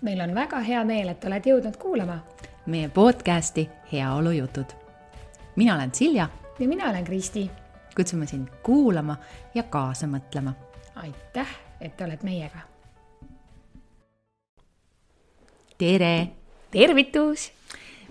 [0.00, 2.18] meil on väga hea meel, et oled jõudnud kuulama
[2.66, 4.64] meie podcasti Heaolujutud.
[5.56, 6.28] mina olen Silja.
[6.58, 7.50] ja mina olen Kristi.
[7.96, 9.16] kutsume sind kuulama
[9.54, 10.52] ja kaasa mõtlema.
[10.94, 11.48] aitäh,
[11.80, 12.58] et oled meiega.
[15.78, 16.28] tere.
[16.70, 17.55] tervitus.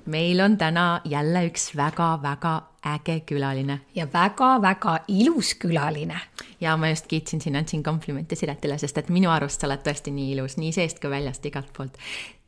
[0.06, 3.80] Meil on täna jälle üks väga-väga äge külaline.
[3.96, 6.18] ja väga-väga ilus külaline.
[6.62, 10.12] ja ma just kiitsin siin, andsin komplimente Siretile, sest et minu arust sa oled tõesti
[10.12, 11.98] nii ilus, nii seest kui väljast, igalt poolt.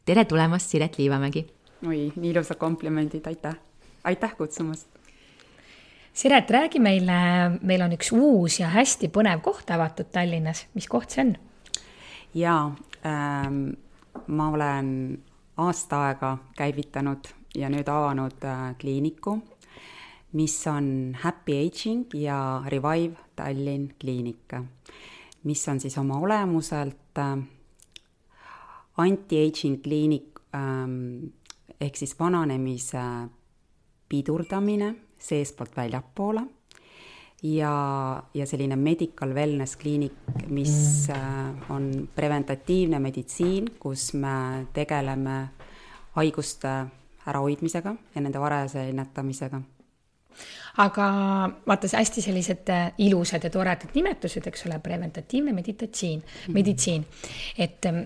[0.06, 1.48] tere tulemast, Siret Liivamägi.
[1.88, 3.56] oi, nii ilusad komplimendid, aitäh,
[4.04, 4.88] aitäh kutsumast.
[6.14, 7.18] Siret, räägi meile,
[7.62, 11.36] meil on üks uus ja hästi põnev koht avatud Tallinnas, mis koht see on?
[12.34, 13.70] jaa ähm,,
[14.28, 15.18] ma olen
[15.58, 19.40] aasta aega käivitanud ja nüüd avanud äh, kliiniku
[20.32, 24.54] mis on Happy Aging ja Revive Tallinn kliinik,
[25.44, 27.38] mis on siis oma olemuselt äh,
[28.98, 31.32] anti-aging kliinik ähm,
[31.80, 33.04] ehk siis vananemise
[34.09, 36.44] pidurdamine seestpoolt väljapoole
[37.44, 37.74] ja,
[38.34, 40.18] ja selline medical wellness kliinik,
[40.50, 45.40] mis äh, on preventatiivne meditsiin, kus me tegeleme
[46.18, 46.74] haiguste
[47.28, 49.61] ärahoidmisega ja nende varajase ennetamisega
[50.78, 51.08] aga
[51.67, 56.53] vaata, hästi sellised äh, ilusad ja toredad nimetused, eks ole, preventatiivne meditatsioon -hmm.
[56.53, 57.06] meditsiin.
[57.58, 58.00] et ähm,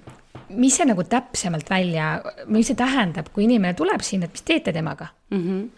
[0.50, 4.74] mis see nagu täpsemalt välja, mis see tähendab, kui inimene tuleb sinna, et mis teete
[4.74, 5.48] temaga mm?
[5.48, 5.70] -hmm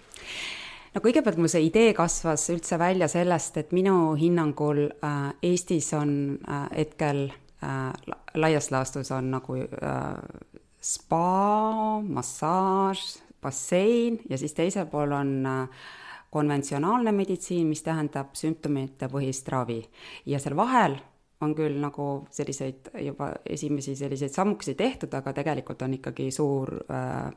[0.93, 6.39] no kõigepealt mul see idee kasvas üldse välja sellest, et minu hinnangul äh, Eestis on
[6.47, 7.31] äh, hetkel
[7.63, 7.93] äh,
[8.35, 10.17] laias laastus on nagu äh,
[10.81, 15.83] spa, massaaž, bassein ja siis teisel pool on äh,
[16.33, 19.81] konventsionaalne meditsiin, mis tähendab sümptomitepõhist ravi.
[20.25, 20.97] ja seal vahel
[21.43, 27.27] on küll nagu selliseid juba esimesi selliseid sammukesi tehtud, aga tegelikult on ikkagi suur äh,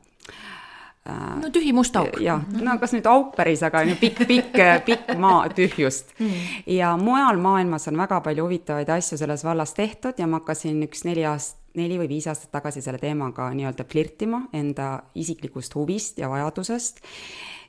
[1.10, 2.16] äh no tühi must auk.
[2.22, 4.56] jah, no kas nüüd auk päris, aga on ju pikk, pikk,
[4.88, 6.64] pikk maa tühjust mm..
[6.78, 11.04] ja mujal maailmas on väga palju huvitavaid asju selles vallas tehtud ja ma hakkasin üks
[11.04, 16.30] neli aastat, neli või viis aastat tagasi selle teemaga nii-öelda flirtima enda isiklikust huvist ja
[16.32, 17.02] vajadusest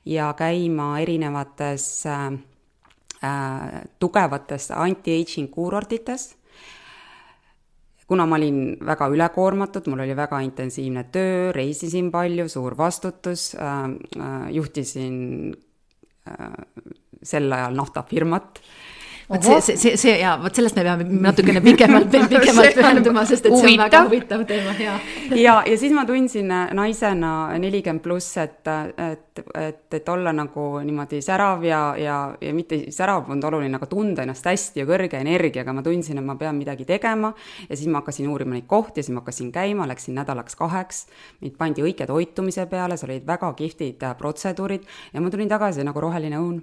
[0.08, 2.26] ja käima erinevates äh,
[3.24, 6.34] äh, tugevates anti-aging kuurortites.
[8.08, 13.90] Kuna ma olin väga ülekoormatud, mul oli väga intensiivne töö, reisisin palju, suur vastutus äh,,
[14.16, 15.18] äh, juhtisin
[16.30, 16.62] äh,
[17.24, 18.62] sel ajal naftafirmat.
[18.62, 18.97] äh,,
[19.30, 23.50] vot see, see, see, see ja vot sellest me peame natukene pikemalt, pikemalt pühenduma, sest
[23.50, 24.94] et see on väga huvitav teema, ja.
[25.36, 30.68] ja, ja siis ma tundsin äh, naisena nelikümmend pluss, et, et, et, et olla nagu
[30.80, 35.20] niimoodi särav ja, ja, ja mitte särav polnud oluline, aga tunda ennast hästi ja kõrge
[35.20, 37.34] energiaga, ma tundsin, et ma pean midagi tegema.
[37.68, 41.04] ja siis ma hakkasin uurima neid kohti, siis ma hakkasin käima, läksin nädalaks kaheks.
[41.42, 45.84] mind pandi õige toitumise peale, seal olid väga kihvtid äh, protseduurid ja ma tulin tagasi
[45.84, 46.62] nagu roheline õun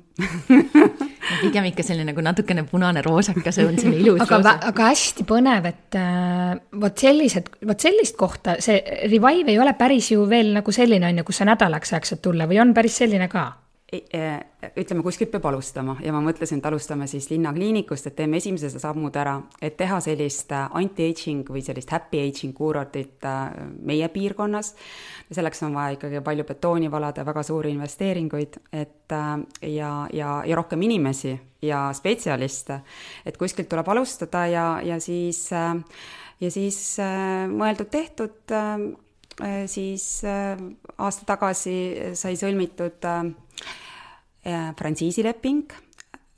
[1.45, 6.55] pigem ikka selline nagu natukene punane-roosakas on selline ilus aga, aga hästi põnev, et äh,
[6.81, 8.79] vot sellised, vot sellist kohta, see
[9.09, 12.25] Revive ei ole päris ju veel nagu selline, on ju, kus sa nädalaks ajaks saad
[12.25, 13.51] tulla või on päris selline ka?
[13.93, 14.41] Äh,
[14.81, 19.15] ütleme, kuskilt peab alustama ja ma mõtlesin, et alustame siis linnakliinikust, et teeme esimesed sammud
[19.21, 23.53] ära, et teha sellist äh, anti-aging või sellist happy aging kuurortit äh,
[23.85, 24.73] meie piirkonnas.
[25.31, 29.13] selleks on vaja ikkagi palju betooni valada, väga suuri investeeringuid, et
[29.69, 32.81] ja, ja, ja rohkem inimesi ja spetsialiste.
[33.27, 36.97] et kuskilt tuleb alustada ja, ja siis, ja siis
[37.53, 38.57] mõeldud-tehtud
[39.67, 43.13] siis aasta tagasi sai sõlmitud
[44.45, 45.73] frantsiisileping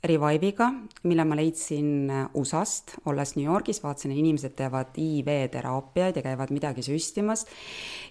[0.07, 0.67] Revive'iga,
[1.09, 6.85] mille ma leidsin äh, USA-st, olles New Yorgis, vaatasin, inimesed teevad IV-teraapiaid ja käivad midagi
[6.85, 7.45] süstimas.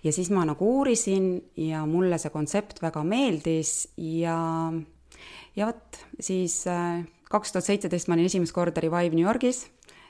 [0.04, 4.38] ja siis ma nagu uurisin ja mulle see kontsept väga meeldis ja,
[5.56, 9.64] ja vot siis äh, kaks tuhat seitseteist ma olin esimest korda Revive New Yorgis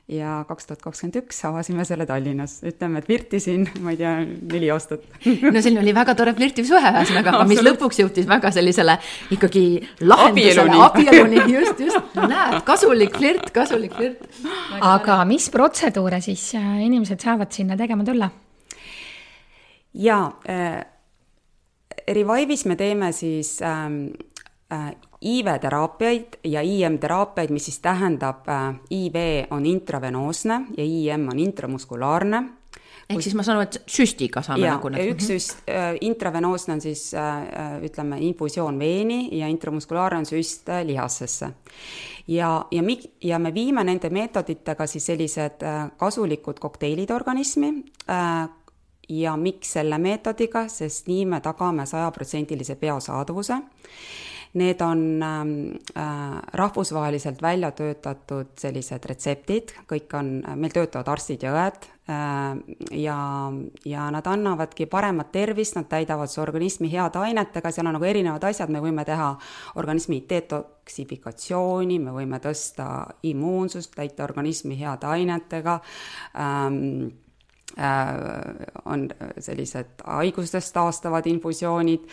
[0.09, 4.69] ja kaks tuhat kakskümmend üks avasime selle Tallinnas, ütleme, et flirtisin, ma ei tea, neli
[4.71, 5.03] aastat.
[5.55, 8.97] no selline oli väga tore flirtiv suhe ühesõnaga, aga mis lõpuks jõudis väga sellisele
[9.35, 9.65] ikkagi
[10.07, 14.23] lahendusele, abieluni, just, just, näed, kasulik flirt, kasulik flirt.
[14.79, 18.31] aga mis protseduure siis äh, inimesed saavad sinna tegema tulla?
[19.97, 20.85] jaa äh,,
[22.07, 24.13] Revive'is me teeme siis ähm,
[24.71, 24.93] äh,
[25.23, 32.43] IV-teraapiaid ja IM-teraapiaid, mis siis tähendab äh,, IV on intravenoosne ja IM on intramuskulaarne.
[33.11, 35.15] ehk siis ma saan aru, et süstiga saame ja, nagu need.
[35.15, 41.51] üks süst äh,, intravenoosne on siis äh, ütleme, infusioon veeni ja intramuskulaarne on süst lihasesse.
[42.27, 45.65] ja, ja mi-, ja me viime nende meetoditega siis sellised
[45.97, 47.73] kasulikud kokteilid organismi
[49.09, 53.59] ja miks selle meetodiga, sest nii me tagame sajaprotsendilise biosaadavuse.
[54.57, 55.51] Need on ähm,
[55.97, 62.63] äh, rahvusvaheliselt välja töötatud sellised retseptid, kõik on, meil töötavad arstid ja õed äh,
[63.03, 63.19] ja,
[63.85, 68.49] ja nad annavadki paremat tervist, nad täidavad su organismi heade ainetega, seal on nagu erinevad
[68.49, 69.29] asjad, me võime teha
[69.77, 72.89] organismi detoksifikatsiooni, me võime tõsta
[73.29, 75.79] immuunsust, täita organismi heade ainetega.
[76.41, 77.15] Ähm,,
[77.79, 82.07] Äh, on sellised haigustest taastavad infusioonid,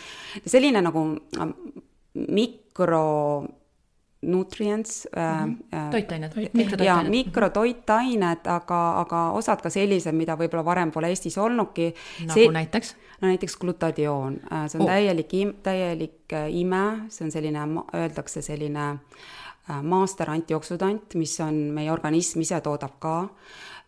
[0.44, 1.04] selline nagu
[2.16, 3.46] äh, mikro
[4.24, 5.54] nutrients mm.
[5.54, 5.90] -hmm.
[5.90, 6.84] toitained, mikrotoitained.
[6.86, 11.94] jaa, mikrotoitained, aga, aga osad ka sellised, mida võib-olla varem pole Eestis olnudki.
[12.20, 12.96] nagu see, näiteks?
[13.20, 14.92] no näiteks glutadioon, see on oh.
[14.92, 15.32] täielik,
[15.62, 18.98] täielik ime, see on selline, öeldakse selline
[19.82, 23.28] maaster antioksüdant, mis on, meie organism ise toodab ka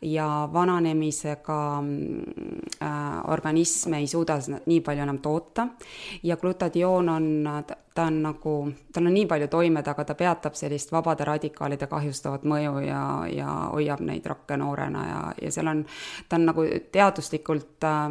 [0.03, 1.79] ja vananemisega
[2.83, 5.69] äh, organism ei suuda nii palju enam toota.
[6.23, 7.49] Ja glutadioon on,
[7.95, 8.57] ta on nagu,
[8.93, 13.03] tal on nii palju toimed, aga ta peatab sellist vabade radikaalide kahjustavat mõju ja,
[13.33, 15.85] ja hoiab neid rakke noorena ja, ja seal on,
[16.29, 18.07] ta on nagu teaduslikult äh,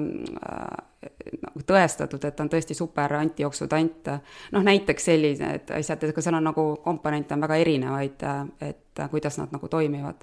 [1.41, 4.09] nagu tõestatud, et on tõesti super antioksüdant.
[4.51, 8.27] noh, näiteks sellised asjad, ega seal on nagu komponente on väga erinevaid,
[8.61, 10.15] et kuidas nad nagu toimivad.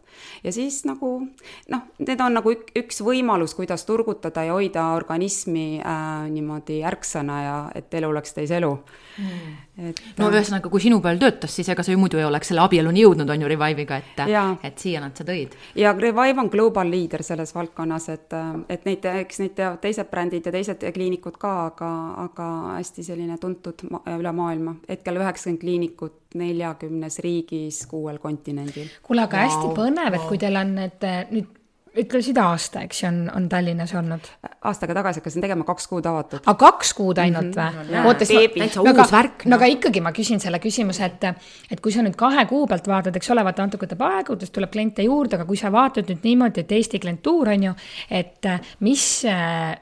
[0.44, 1.20] ja siis nagu
[1.68, 7.42] noh, need on nagu ük, üks võimalus, kuidas turgutada ja hoida organismi äh, niimoodi ärksana
[7.42, 8.70] ja et elu oleks täis elu
[9.18, 9.90] mm..
[9.90, 12.64] et no ühesõnaga, kui sinu peal töötas, siis ega sa ju muidu ei oleks selle
[12.64, 14.24] abieluni jõudnud, on ju, Revive'iga, et,
[14.64, 15.56] et siia nad sa tõid.
[15.76, 18.38] ja Revive on global leader selles valdkonnas, et,
[18.72, 21.90] et neid, eks neid teised brändid ja teised kliinikud ka, aga,
[22.24, 22.48] aga
[22.78, 24.76] hästi selline tuntud ma üle maailma.
[24.88, 28.88] hetkel üheksakümmend kliinikut neljakümnes riigis, kuuel kontinendil.
[29.02, 29.50] kuule, aga wow.
[29.50, 31.58] hästi põnev, et kui teil on need nüüd
[31.98, 34.28] ütlesid aasta, eks ju, on, on Tallinnas olnud?
[34.68, 36.40] aastaga tagasi hakkasin tegema, kaks kuud avatud.
[36.46, 37.90] aga kaks kuud ainult mm -hmm.
[37.90, 38.06] või?
[38.06, 39.44] oota, täitsa no, uus värk.
[39.46, 41.24] no aga ikkagi ma küsin selle küsimuse, et,
[41.70, 44.50] et kui sa nüüd kahe kuu pealt vaatad, eks ole, vaata natuke võtab aega, kuidas
[44.50, 47.74] tuleb kliente juurde, aga kui sa vaatad nüüd niimoodi, et Eesti klientuur on ju,
[48.10, 48.50] et
[48.80, 49.06] mis,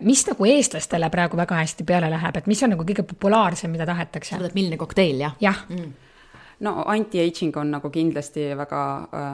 [0.00, 3.86] mis nagu eestlastele praegu väga hästi peale läheb, et mis on nagu kõige populaarsem, mida
[3.86, 4.30] tahetakse?
[4.30, 5.36] sa mõtled, milline kokteil, jah?
[5.40, 6.09] jah mm
[6.60, 8.82] no anti-aging on nagu kindlasti väga,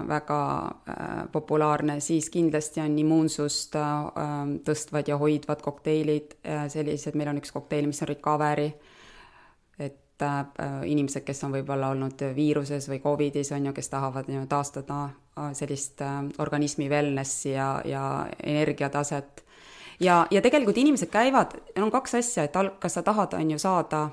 [0.08, 0.40] väga
[0.88, 3.94] äh, populaarne, siis kindlasti on immuunsust äh,
[4.66, 8.70] tõstvad ja hoidvad kokteilid, äh, sellised, meil on üks kokteil, mis on recovery,
[9.78, 10.02] et
[10.88, 15.10] inimesed, kes on võib-olla olnud viiruses või Covidis, on ju, kes tahavad ju taastada
[15.52, 16.00] sellist
[16.40, 18.04] organismi wellnessi ja, ja
[18.40, 19.44] energiataset.
[20.00, 23.58] ja, ja tegelikult inimesed käivad, on kaks asja, et al-, kas sa tahad, on ju,
[23.60, 24.06] saada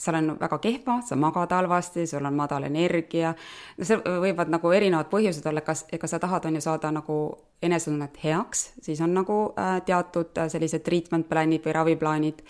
[0.00, 3.34] seal on väga kehva, sa magad halvasti, sul on madal energia,
[3.76, 7.16] no see võivad nagu erinevad põhjused olla, kas, ega sa tahad, on ju, saada nagu
[7.62, 12.40] enesetunnet heaks, siis on nagu äh, teatud äh, sellised treatment plaanid või raviplaanid,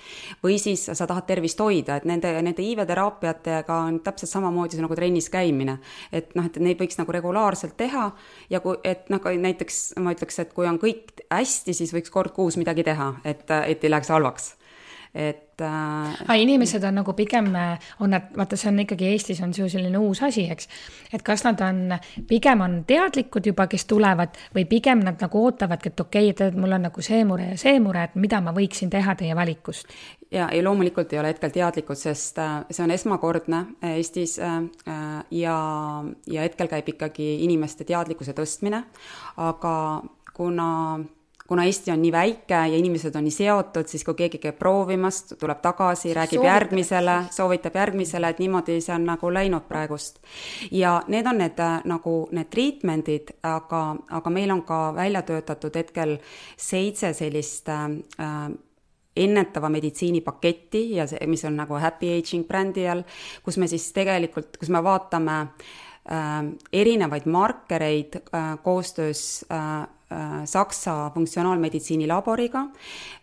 [0.44, 4.98] või siis sa tahad tervist hoida, et nende, nende IV-teraapiatega on täpselt samamoodi see nagu
[4.98, 5.80] trennis käimine.
[6.12, 8.10] et noh, et neid võiks nagu regulaarselt teha
[8.50, 12.30] ja kui, et noh, näiteks ma ütleks, et kui on kõik hästi, siis võiks kord
[12.36, 14.52] kuus midagi teha, et, et ei läheks halvaks
[15.14, 16.40] et äh,.
[16.40, 17.48] inimesed on nagu pigem,
[18.00, 20.68] on nad, vaata, see on ikkagi Eestis on see ju selline uus asi, eks.
[21.12, 21.96] et kas nad on,
[22.28, 26.56] pigem on teadlikud juba, kes tulevad või pigem nad nagu ootavadki, et okei okay,, et
[26.56, 29.90] mul on nagu see mure ja see mure, et mida ma võiksin teha teie valikust?
[30.30, 34.60] ja ei, loomulikult ei ole hetkel teadlikud, sest äh, see on esmakordne äh, Eestis äh,
[35.30, 35.56] ja,
[36.30, 38.84] ja hetkel käib ikkagi inimeste teadlikkuse tõstmine,
[39.42, 39.74] aga
[40.36, 40.68] kuna
[41.50, 45.16] kuna Eesti on nii väike ja inimesed on nii seotud, siis kui keegi käib proovimas,
[45.32, 50.22] tuleb tagasi, räägib järgmisele, soovitab järgmisele, et niimoodi see on nagu läinud praegust.
[50.70, 53.82] ja need on need äh, nagu need treatment'id, aga,
[54.20, 56.16] aga meil on ka välja töötatud hetkel
[56.56, 57.84] seitse sellist äh,
[59.16, 63.02] ennetava meditsiini paketti ja see, mis on nagu Happy Aging brändi all,
[63.42, 69.99] kus me siis tegelikult, kus me vaatame äh, erinevaid markereid äh, koostöös äh, Äh,
[70.44, 72.66] Saksa funktsionaalmeditsiini laboriga,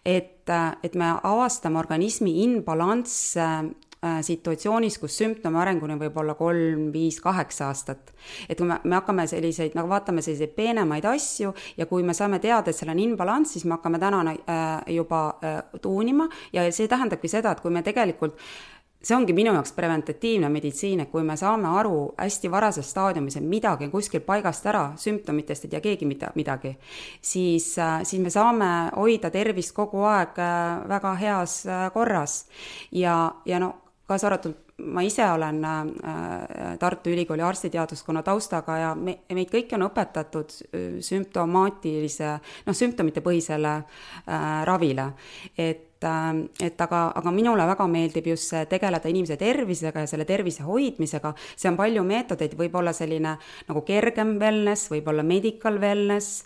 [0.05, 6.87] et, äh, et me avastame organismi imbalansse äh, situatsioonis, kus sümptomi arenguni võib olla kolm,
[6.93, 8.13] viis, kaheksa aastat.
[8.49, 12.39] et kui me, me hakkame selliseid, nagu vaatame selliseid peenemaid asju ja kui me saame
[12.39, 16.87] teada, et seal on imbalanss, siis me hakkame täna äh, juba äh, tuunima ja see
[16.87, 21.23] tähendabki seda, et kui me tegelikult äh, see ongi minu jaoks preventatiivne meditsiin, et kui
[21.23, 25.81] me saame aru hästi varases staadiumis, et midagi on kuskil paigast ära, sümptomitest ei tea
[25.83, 26.73] keegi mida, midagi,
[27.21, 32.45] siis, äh, siis me saame hoida tervist kogu aeg äh, väga heas äh, korras.
[32.91, 33.75] ja, ja no
[34.07, 35.57] kaasa arvatud ma ise olen
[36.79, 40.53] Tartu Ülikooli arstiteaduskonna taustaga ja me, meid kõiki on õpetatud
[41.01, 42.29] sümptomaatilise,
[42.67, 43.73] noh, sümptomitepõhisele
[44.69, 45.07] ravile.
[45.57, 50.25] et et, et aga, aga minule väga meeldib just see tegeleda inimese tervisega ja selle
[50.25, 53.37] tervise hoidmisega, see on palju meetodeid, võib olla selline
[53.67, 56.43] nagu kergem wellness, võib olla medical wellness,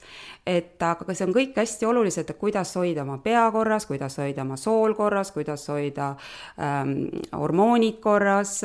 [0.48, 4.58] et aga see on kõik hästi olulised, kuidas hoida oma pea korras, kuidas hoida oma
[4.58, 6.16] sool korras, kuidas hoida
[6.58, 8.60] ähm, hormoonid korras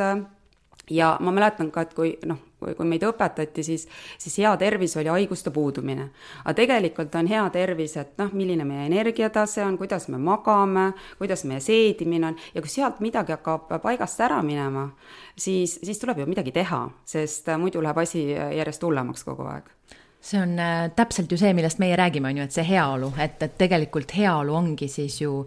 [0.90, 3.86] ja ma mäletan ka, et kui noh, kui, meid õpetati, siis,
[4.18, 6.08] siis hea tervis oli haiguste puudumine.
[6.44, 11.44] aga tegelikult on hea tervis, et noh, milline meie energiatase on, kuidas me magame, kuidas
[11.44, 12.36] meie seedimine on.
[12.54, 14.88] Ja kui sealt midagi hakkab paigast ära minema,
[15.36, 19.72] siis, siis tuleb ju midagi teha, sest muidu läheb asi järjest hullemaks kogu aeg.
[20.26, 23.42] See on äh, täpselt ju see, millest meie räägime, on ju, et see heaolu, et,
[23.42, 25.44] et tegelikult heaolu ongi siis ju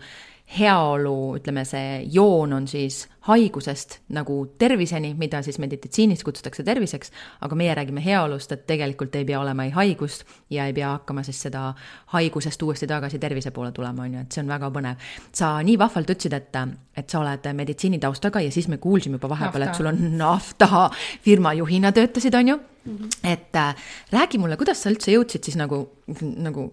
[0.57, 7.11] heaolu, ütleme, see joon on siis haigusest nagu terviseni, mida siis meditsiinis kutsutakse terviseks,
[7.45, 11.23] aga meie räägime heaolust, et tegelikult ei pea olema ei haigust ja ei pea hakkama
[11.27, 11.67] siis seda
[12.15, 15.05] haigusest uuesti tagasi tervise poole tulema, on ju, et see on väga põnev.
[15.31, 16.59] sa nii vahvalt ütlesid, et,
[16.97, 20.89] et sa oled meditsiinitaustaga ja siis me kuulsime juba vahepeal, et sul on nafta
[21.21, 22.97] firma juhina töötasid, on ju mm.
[22.97, 23.17] -hmm.
[23.23, 23.75] et äh,
[24.11, 25.89] räägi mulle, kuidas sa üldse jõudsid siis nagu,
[26.21, 26.71] nagu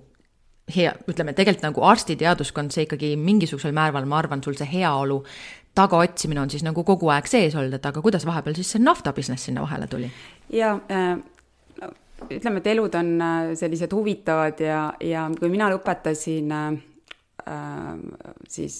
[0.74, 5.22] hea, ütleme tegelikult nagu arstiteaduskond, see ikkagi mingisugusel määral, ma arvan, sul see heaolu
[5.76, 9.48] tagaotsimine on siis nagu kogu aeg sees olnud, aga kuidas vahepeal siis see nafta business
[9.48, 10.10] sinna vahele tuli?
[10.50, 11.18] ja äh,
[12.30, 16.95] ütleme, et elud on äh, sellised huvitavad ja, ja kui mina lõpetasin Äh,
[18.48, 18.76] siis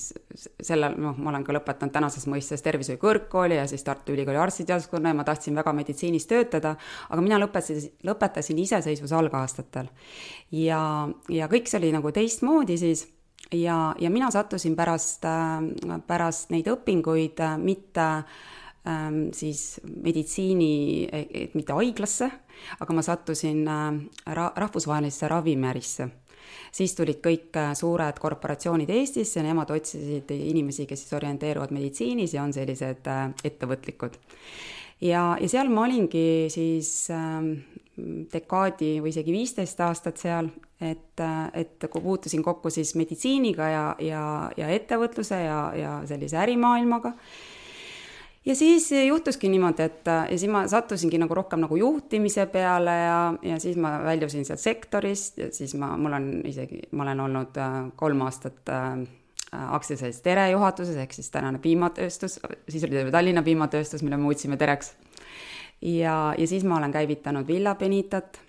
[0.63, 5.13] sellel, noh, ma olen ka lõpetanud tänases mõistes tervishoiu kõrgkooli ja siis Tartu Ülikooli arstiteaduskonna
[5.13, 6.75] ja ma tahtsin väga meditsiinis töötada,
[7.09, 9.91] aga mina lõpetasin, lõpetasin iseseisvuse algaastatel.
[10.51, 10.81] ja,
[11.31, 13.07] ja kõik see oli nagu teistmoodi siis
[13.55, 18.09] ja, ja mina sattusin pärast, äh, pärast neid õpinguid äh, mitte
[18.83, 21.07] ähm, siis meditsiini,
[21.55, 22.33] mitte haiglasse,
[22.81, 26.11] aga ma sattusin ra-, rahvusvahelisse ravimiärisse
[26.77, 32.45] siis tulid kõik äh, suured korporatsioonid Eestisse, nemad otsisid inimesi, kes siis orienteeruvad meditsiinis ja
[32.45, 34.19] on sellised äh, ettevõtlikud.
[35.01, 37.53] ja, ja seal ma olingi siis ähm,
[38.33, 43.85] dekaadi või isegi viisteist aastat seal, et, äh, et kui puutusin kokku siis meditsiiniga ja,
[44.01, 44.25] ja,
[44.57, 47.17] ja ettevõtluse ja, ja sellise ärimaailmaga
[48.47, 53.19] ja siis juhtuski niimoodi, et ja siis ma sattusingi nagu rohkem nagu juhtimise peale ja,
[53.43, 57.59] ja siis ma väljusin sealt sektorist ja siis ma, mul on isegi, ma olen olnud
[57.61, 59.03] äh, kolm aastat äh,
[59.57, 62.39] aktsiaselts Tere juhatuses, ehk siis tänane piimatööstus,
[62.69, 64.95] siis oli Tallinna piimatööstus, mille me muutsime Tereks.
[65.83, 68.41] ja, ja siis ma olen käivitanud Villa Benitat,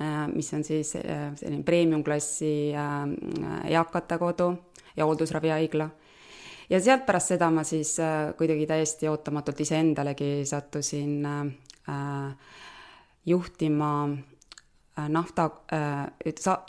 [0.00, 2.74] äh, mis on siis selline premium-klassi
[3.70, 4.52] eakate kodu
[4.96, 5.90] ja hooldusravihaigla
[6.70, 12.36] ja sealt pärast seda ma siis äh, kuidagi täiesti ootamatult iseendalegi sattusin äh,
[13.26, 16.62] juhtima äh, nafta äh,, sa-,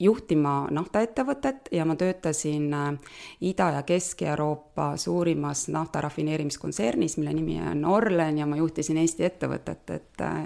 [0.00, 2.92] juhtima naftaettevõtet ja ma töötasin äh,
[3.40, 9.90] Ida- ja Kesk-Euroopa suurimas nafta rafineerimiskontsernis, mille nimi on Orlen ja ma juhtisin Eesti ettevõtet,
[9.90, 10.42] et äh,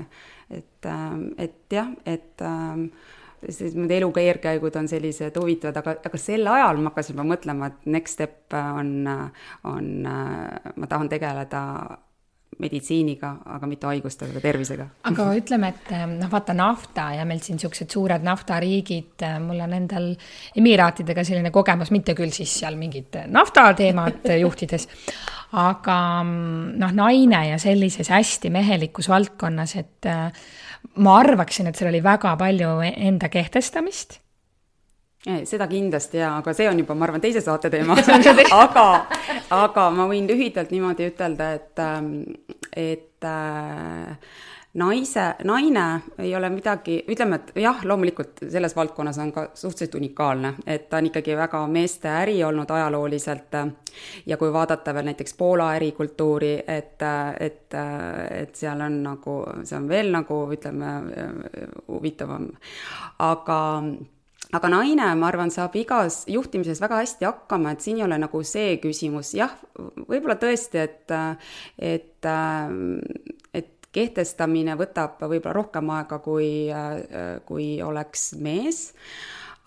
[0.51, 2.41] et, äh, et jah, et
[3.45, 7.71] sest need elu keerkäigud on sellised huvitavad, aga, aga sel ajal ma hakkasin juba mõtlema,
[7.71, 9.09] et next step on,
[9.69, 11.63] on, ma tahan tegeleda
[12.59, 14.87] meditsiiniga, aga mitte haigustega, tervisega.
[15.11, 20.09] aga ütleme, et noh, vaata nafta ja meil siin niisugused suured naftariigid, mul on endal
[20.59, 24.89] Emiraatidega selline kogemus, mitte küll siis seal mingit naftateemat juhtides,
[25.61, 30.11] aga noh, naine ja sellises hästi mehelikus valdkonnas, et
[30.97, 34.19] ma arvaksin, et seal oli väga palju enda kehtestamist
[35.45, 37.97] seda kindlasti jaa, aga see on juba, ma arvan, teise saate teema.
[38.65, 38.85] Aga,
[39.51, 42.13] aga ma võin lühidalt niimoodi ütelda, et, ähm,
[42.77, 44.15] et äh,
[44.79, 45.85] naise, naine
[46.23, 51.01] ei ole midagi, ütleme, et jah, loomulikult selles valdkonnas on ka suhteliselt unikaalne, et ta
[51.01, 53.59] on ikkagi väga meeste äri olnud ajalooliselt
[54.27, 57.03] ja kui vaadata veel näiteks Poola ärikultuuri, et,
[57.41, 57.79] et,
[58.43, 60.93] et seal on nagu, see on veel nagu ütleme,
[61.89, 62.47] huvitavam,
[63.19, 63.59] aga
[64.57, 68.41] aga naine, ma arvan, saab igas juhtimises väga hästi hakkama, et siin ei ole nagu
[68.47, 69.53] see küsimus, jah,
[70.09, 71.17] võib-olla tõesti, et,
[71.77, 72.31] et,
[73.61, 76.51] et kehtestamine võtab võib-olla rohkem aega, kui,
[77.49, 78.89] kui oleks mees.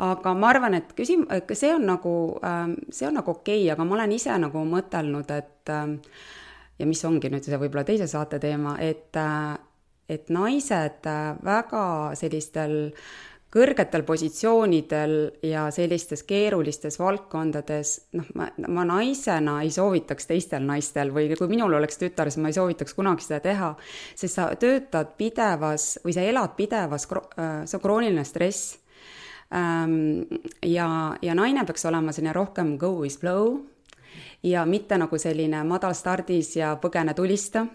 [0.02, 2.14] Aga ma arvan, et küsim-, see on nagu,
[2.90, 5.74] see on nagu okei okay,, aga ma olen ise nagu mõtelnud, et
[6.82, 9.14] ja mis ongi nüüd see võib-olla teise saate teema, et,
[10.10, 11.06] et naised
[11.46, 11.84] väga
[12.18, 12.96] sellistel
[13.52, 21.34] kõrgetel positsioonidel ja sellistes keerulistes valdkondades, noh, ma, ma naisena ei soovitaks teistel naistel või
[21.36, 23.74] kui minul oleks tütar, siis ma ei soovitaks kunagi seda teha,
[24.16, 28.78] sest sa töötad pidevas või sa elad pidevas, äh, see on krooniline stress.
[29.52, 30.86] Ja,
[31.20, 33.58] ja naine peaks olema selline rohkem go with flow
[34.44, 37.66] ja mitte nagu selline madal stardis ja põgene tulista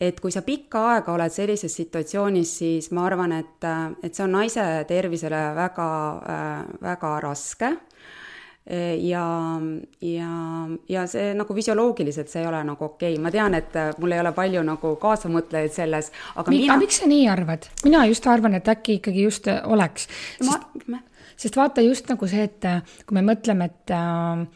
[0.00, 3.68] et kui sa pikka aega oled sellises situatsioonis, siis ma arvan, et,
[4.02, 5.88] et see on naise tervisele väga,
[6.82, 7.72] väga raske
[9.02, 9.24] ja,
[10.06, 10.32] ja,
[10.88, 14.22] ja see nagu füsioloogiliselt, see ei ole nagu okei okay., ma tean, et mul ei
[14.22, 16.76] ole palju nagu kaasamõtlejaid selles, aga Mi, mina.
[16.82, 17.66] miks sa nii arvad?
[17.84, 20.06] mina just arvan, et äkki ikkagi just oleks.
[20.38, 20.94] sest,
[21.46, 22.70] sest vaata just nagu see, et
[23.06, 24.46] kui me mõtleme, et äh,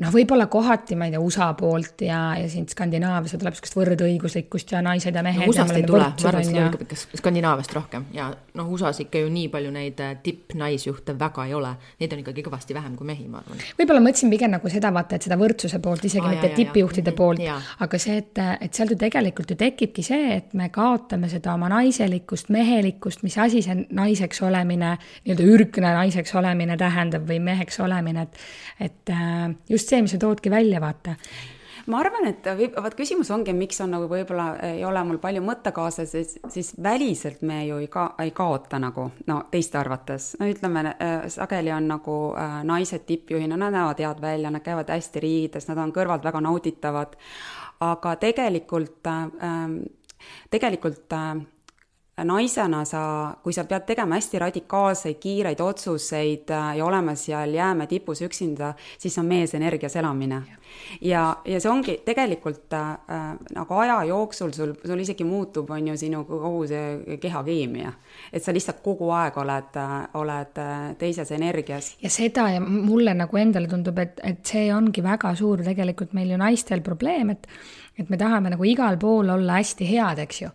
[0.00, 4.72] noh, võib-olla kohati, ma ei tea, USA poolt ja, ja siin Skandinaavias tuleb niisugust võrdõiguslikkust
[4.74, 5.50] ja naised ja mehed no,.
[5.52, 9.22] USA-st ei tule, ma arvan, et see tuleb ikka Skandinaaviast rohkem ja noh, USA-s ikka
[9.24, 11.72] ju nii palju neid äh, tippnaisjuhte väga ei ole.
[12.00, 13.60] Neid on ikkagi kõvasti vähem kui mehi, ma arvan.
[13.78, 17.44] võib-olla mõtlesin pigem nagu seda vaata, et seda võrdsuse poolt, isegi Aa, mitte tippjuhtide poolt,
[17.84, 21.68] aga see, et, et sealt ju tegelikult ju tekibki see, et me kaotame seda oma
[21.72, 28.26] naiselikkust, mehelikkust, mis asi see naiseks olemine, nii-öelda ürgne naiseks olemine tähendab või meheks olemine,
[28.26, 28.40] et,
[28.88, 29.50] et äh,
[29.90, 31.16] just see, mis sa toodki välja, vaata.
[31.90, 32.44] Ma arvan, et
[32.76, 37.40] vaat küsimus ongi, miks on nagu võib-olla ei ole mul palju mõttekaaslasi, siis, siis väliselt
[37.42, 41.88] me ju ei ka-, ei kaota nagu no teiste arvates, no ütleme äh,, sageli on
[41.90, 46.28] nagu äh, naised tippjuhina, nad näevad head välja, nad käivad hästi riides, nad on kõrvalt
[46.28, 47.16] väga nauditavad,
[47.88, 49.66] aga tegelikult äh,,
[50.52, 51.18] tegelikult
[52.24, 53.02] naisena sa,
[53.42, 58.74] kui sa pead tegema hästi radikaalseid, kiireid otsuseid äh, ja olema seal jäämäe tipus üksinda,
[58.98, 60.42] siis on meesenergias elamine.
[61.00, 65.88] ja, ja see ongi tegelikult äh, äh, nagu aja jooksul sul, sul isegi muutub, on
[65.88, 67.92] ju, sinu kogu see kehakeemia.
[68.32, 70.62] et sa lihtsalt kogu aeg oled, äh, oled
[70.98, 71.94] teises energias.
[72.02, 76.30] ja seda ja mulle nagu endale tundub, et, et see ongi väga suur tegelikult meil
[76.30, 77.46] ju naistel probleem, et
[77.98, 80.48] et me tahame nagu igal pool olla hästi head, eks ju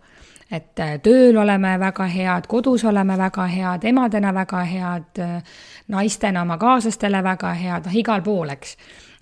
[0.50, 6.42] et äh, tööl oleme väga head, kodus oleme väga head, emadena väga head, äh, naistena
[6.46, 8.76] oma kaaslastele väga head, noh, igal pool, eks.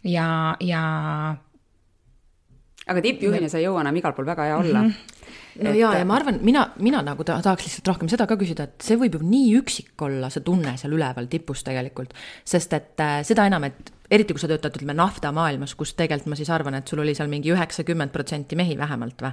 [0.04, 0.28] ja,
[0.60, 0.84] ja.
[2.86, 4.88] aga tippjuhina sa ei jõua enam igal pool väga hea olla mm.
[4.88, 5.12] -hmm
[5.62, 5.78] no et...
[5.78, 8.98] ja, ja ma arvan, mina, mina nagu tahaks lihtsalt rohkem seda ka küsida, et see
[9.00, 13.46] võib ju nii üksik olla, see tunne seal üleval tipus tegelikult, sest et äh, seda
[13.50, 17.02] enam, et eriti kui sa töötad, ütleme, naftamaailmas, kus tegelikult ma siis arvan, et sul
[17.02, 19.32] oli seal mingi üheksakümmend protsenti mehi vähemalt või?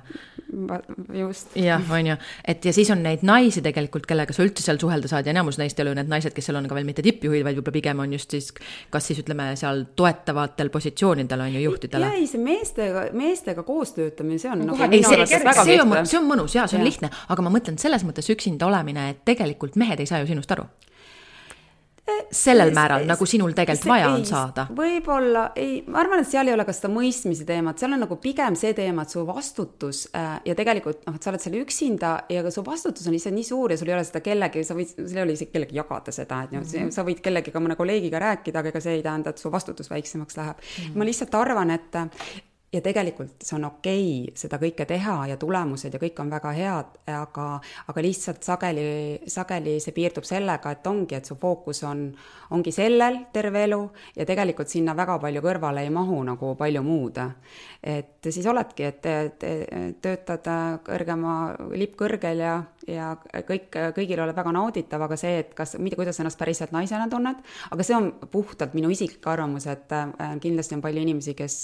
[1.21, 1.55] just.
[1.55, 2.17] jah, on ju,
[2.53, 5.59] et ja siis on neid naisi tegelikult, kellega sa üldse seal suhelda saad ja enamus
[5.61, 7.77] neist ei ole ju need naised, kes seal on ka veel mitte tippjuhid, vaid võib-olla
[7.77, 8.51] pigem on just siis,
[8.91, 12.11] kas siis ütleme seal toetavatel positsioonidel on ju juhtidele.
[12.17, 16.29] ei, see meestega, meestega koos töötamine, see on nagu ei, see, see on, see on
[16.29, 16.89] mõnus ja see on ja.
[16.89, 20.51] lihtne, aga ma mõtlen selles mõttes üksinda olemine, et tegelikult mehed ei saa ju sinust
[20.57, 20.67] aru
[22.31, 24.65] sellel määral, nagu sinul tegelikult vaja on saada?
[24.75, 28.17] võib-olla ei, ma arvan, et seal ei ole ka seda mõistmise teemat, seal on nagu
[28.21, 32.13] pigem see teema, et su vastutus äh, ja tegelikult noh, et sa oled seal üksinda
[32.31, 34.77] ja ka su vastutus on lihtsalt nii suur ja sul ei ole seda kellegi, sa
[34.77, 37.63] võid, sul ei ole isegi kellegi jagada seda, et noh mm -hmm., sa võid kellegiga,
[37.63, 40.85] mõne kolleegiga rääkida, aga ega see ei tähenda, et su vastutus väiksemaks läheb mm.
[40.85, 40.97] -hmm.
[40.97, 42.01] ma lihtsalt arvan, et
[42.71, 46.53] ja tegelikult see on okei okay seda kõike teha ja tulemused ja kõik on väga
[46.55, 47.47] head, aga,
[47.91, 48.85] aga lihtsalt sageli,
[49.27, 52.05] sageli see piirdub sellega, et ongi, et su fookus on,
[52.51, 53.79] ongi sellel terve elu
[54.15, 57.19] ja tegelikult sinna väga palju kõrvale ei mahu nagu palju muud.
[57.83, 59.01] et siis oledki, et
[60.01, 60.49] töötad
[60.85, 61.35] kõrgema,
[61.73, 62.55] lipp kõrgel ja,
[62.87, 63.15] ja
[63.47, 67.41] kõik, kõigil oleb väga nauditav, aga see, et kas, mida, kuidas ennast päriselt naisena tunned,
[67.71, 71.57] aga see on puhtalt minu isiklik arvamus, et äh, kindlasti on palju inimesi, kes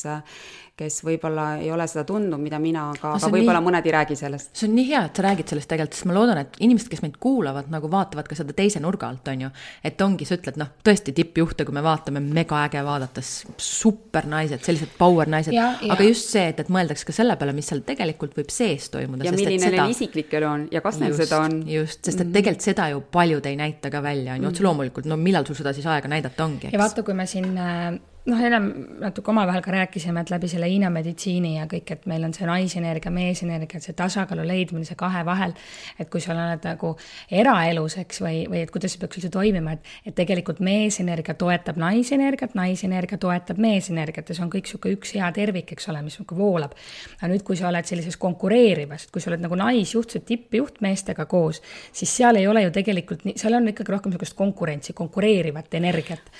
[0.78, 4.18] kes võib-olla ei ole seda tundnud, mida mina, aga, aga võib-olla nii, mõned ei räägi
[4.20, 4.52] sellest.
[4.54, 7.02] see on nii hea, et sa räägid sellest tegelikult, sest ma loodan, et inimesed, kes
[7.02, 9.50] meid kuulavad, nagu vaatavad ka seda teise nurga alt, on ju.
[9.90, 13.22] et ongi, sa ütled, noh, tõesti tippjuhte, kui me vaatame, mega äge vaadata,
[13.62, 17.70] super naised, sellised power naised, aga just see, et, et mõeldaks ka selle peale, mis
[17.72, 19.28] seal tegelikult võib sees toimuda.
[19.28, 19.88] ja milline neil seda...
[19.94, 21.62] isiklik elu on ja kas neil seda on.
[21.68, 22.36] just, sest et mhm.
[22.40, 24.70] tegelikult seda ju paljud ei näita ka välja, on ju, otse mhm.
[24.70, 26.78] loomulikult, no millal sul seda siis aega näidata ongi, eks.
[26.78, 28.68] ja vaata, kui me siin äh noh, ennem
[29.02, 32.48] natuke omavahel ka rääkisime, et läbi selle Hiina meditsiini ja kõik, et meil on see
[32.48, 35.54] naisenergia, meesenergia, see tasakaalu leidmine, see kahe vahel,
[36.00, 36.94] et kui sa oled nagu
[37.32, 41.80] eraelus, eks, või, või et kuidas see peaks üldse toimima, et, et tegelikult meesenergia toetab
[41.82, 46.18] naisenergiat, naisenergia toetab meesenergiat ja see on kõik niisugune üks hea tervik, eks ole, mis
[46.18, 46.76] niisugune voolab.
[47.20, 50.82] aga nüüd, kui sa oled sellises konkureerivas, et kui sa oled nagu naisjuht, see tippjuht
[50.84, 51.62] meestega koos,
[51.96, 56.32] siis seal ei ole ju tegelikult nii, seal on ikkagi rohkem niisugust konkurentsi, konkureerivat energiat.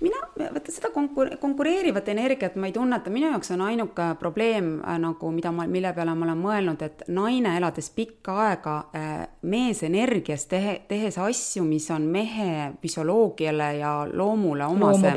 [0.00, 4.98] mina, vaata seda konkur-, konkureerivat energiat ma ei tunneta, minu jaoks on ainuke probleem äh,
[5.00, 9.14] nagu, mida ma, mille peale ma olen mõelnud, et naine elades pikka aega äh,
[9.48, 15.16] meesenergias tehe, tehes asju, mis on mehe füsioloogiale ja loomule omasem,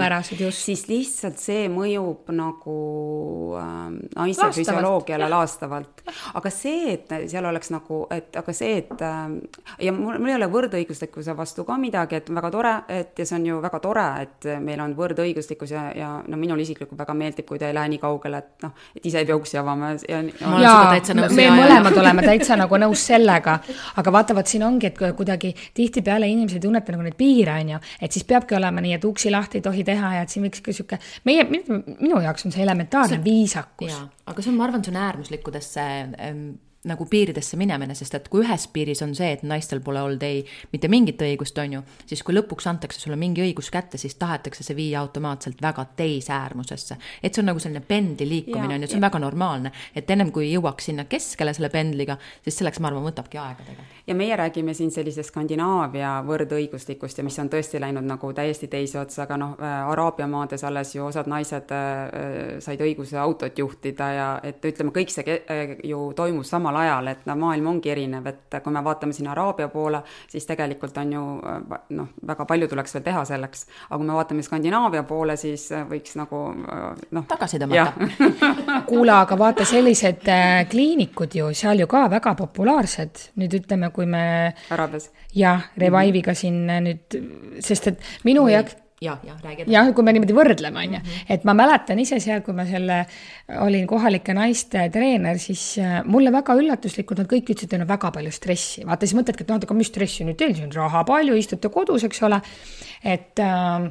[0.55, 2.77] siis lihtsalt see mõjub nagu
[3.59, 3.73] äh,
[4.15, 4.59] naise laastavalt.
[4.61, 6.05] füsioloogiale laastavalt.
[6.39, 9.19] aga see, et seal oleks nagu, et aga see, et äh,
[9.87, 13.39] ja mul, mul ei ole võrdõiguslikkuse vastu ka midagi, et väga tore, et ja see
[13.39, 15.08] on ju väga tore, et meil on võrdõiguslikkus
[15.71, 18.73] ja, ja no minule isiklikult väga meeldib, kui ta ei lähe nii kaugele, et noh,
[18.95, 20.53] et ise ei pea uksi avama ja, ja.
[20.63, 23.57] jaa, me mõlemad oleme täitsa nagu nõus sellega,
[24.01, 27.75] aga vaata, vot siin ongi, et kuidagi tihtipeale inimesed ei tunneta nagu neid piire, on
[27.75, 30.45] ju, et siis peabki olema nii, et uksi lahti ei tohi teha ja et siin
[30.47, 33.99] võiks ka sihuke, meie, minu jaoks on see elementaarne see, viisakus.
[34.29, 35.85] aga see on, ma arvan, see on äärmuslikkudesse
[36.19, 36.49] ähm,
[36.87, 40.45] nagu piiridesse minemine, sest et kui ühes piiris on see, et naistel pole olnud ei
[40.71, 44.63] mitte mingit õigust, on ju, siis kui lõpuks antakse sulle mingi õigus kätte, siis tahetakse
[44.63, 46.95] see viia automaatselt väga teise äärmusesse.
[47.23, 49.71] et see on nagu selline pendli liikumine, on ju, see on väga normaalne.
[49.95, 53.99] et ennem kui jõuaks sinna keskele selle pendliga, siis selleks, ma arvan, võtabki aega tegelikult.
[54.07, 59.01] ja meie räägime siin sellisest Skandinaavia võrdõiguslikust ja mis on tõesti läinud nagu täiesti teise
[59.03, 64.09] otsa, aga noh, äh, Araabia maades alles ju osad naised äh, said õiguse autot juhtida
[64.15, 67.91] ja et ütleme, kõik see äh, ju toimus sama samal ajal, et no maailm ongi
[67.91, 71.23] erinev, et kui me vaatame siin Araabia poole, siis tegelikult on ju
[71.97, 73.65] noh, väga palju tuleks veel teha selleks.
[73.89, 76.41] aga kui me vaatame Skandinaavia poole, siis võiks nagu
[77.11, 77.25] noh.
[77.27, 78.09] tagasi tõmmata.
[78.89, 84.05] kuule, aga vaata, sellised äh, kliinikud ju seal ju ka väga populaarsed, nüüd ütleme, kui
[84.09, 84.53] me.
[84.69, 85.09] Araabias.
[85.35, 87.19] jah, Revive'iga siin nüüd,
[87.65, 89.73] sest et minu jaoks jah, jah, räägi edasi.
[89.73, 91.27] jah, kui me niimoodi võrdleme, on ju, mhm.
[91.35, 92.99] et ma mäletan ise seal, kui ma selle,
[93.65, 97.91] olin kohalike naiste treener, siis äh, mulle väga üllatuslikult nad kõik ütlesid, et neil on
[97.93, 98.85] väga palju stressi.
[98.87, 101.71] vaata, siis mõtledki, et noh, aga mis stressi nüüd teil, siin on raha palju, istute
[101.73, 102.41] kodus, eks ole.
[103.03, 103.89] et äh,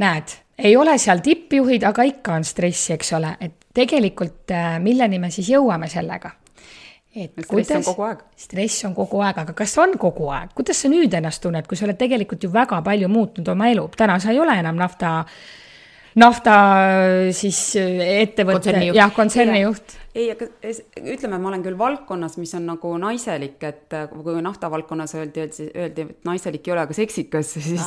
[0.00, 5.18] näed, ei ole seal tippjuhid, aga ikka on stressi, eks ole, et tegelikult äh, milleni
[5.22, 6.36] me siis jõuame sellega
[7.14, 11.14] et stress kuidas, stress on kogu aeg, aga kas on kogu aeg, kuidas sa nüüd
[11.18, 14.38] ennast tunned, kui sa oled tegelikult ju väga palju muutnud oma elu, täna sa ei
[14.38, 15.24] ole enam nafta,
[16.22, 16.54] nafta
[17.34, 20.46] siis ettevõtte, jah, kontsernijuht ei, aga
[20.98, 26.06] ütleme, ma olen küll valdkonnas, mis on nagu naiselik, et äh, kui naftavaldkonnas öeldi, öeldi,
[26.08, 27.84] et naiselik ei ole, aga seksikas, siis,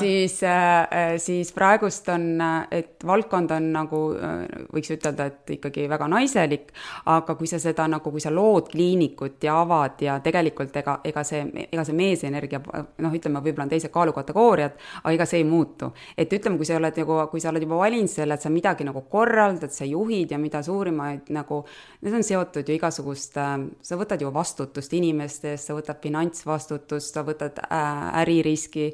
[0.00, 2.40] siis, äh, siis praegust on,
[2.72, 6.72] et valdkond on nagu, äh, võiks ütelda, et ikkagi väga naiselik,
[7.12, 11.26] aga kui sa seda nagu, kui sa lood kliinikut ja avad ja tegelikult ega, ega
[11.26, 15.92] see, ega see meesenergia, noh, ütleme, võib-olla on teised kaalukategooriad, aga ega see ei muutu.
[16.16, 18.88] et ütleme, kui sa oled nagu, kui sa oled juba valinud selle, et sa midagi
[18.88, 21.62] nagu korraldad, sa juhid ja mida suurimaid et nagu
[22.00, 23.46] need on seotud ju igasuguste,
[23.82, 28.92] sa võtad ju vastutust inimeste eest, sa võtad finantsvastutust, sa võtad äh, äririski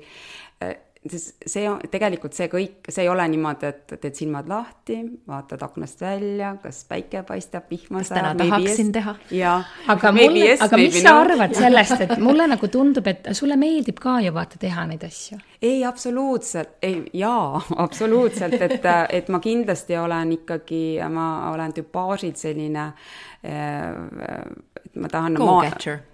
[1.11, 6.01] see on tegelikult see kõik, see ei ole niimoodi, et teed silmad lahti, vaatad aknast
[6.03, 8.21] välja, kas päike paistab, vihma sajab.
[8.21, 9.17] täna tahaksin teha.
[9.95, 14.21] aga mulle, aga mis sa arvad sellest, et mulle nagu tundub, et sulle meeldib ka
[14.23, 15.41] ju vaata teha neid asju?
[15.63, 22.93] ei, absoluutselt, ei, jaa, absoluutselt, et, et ma kindlasti olen ikkagi, ma olen tüpaažilt selline,
[23.43, 23.91] äh,
[24.85, 25.39] et ma tahan.
[25.39, 26.05] Go-catcher.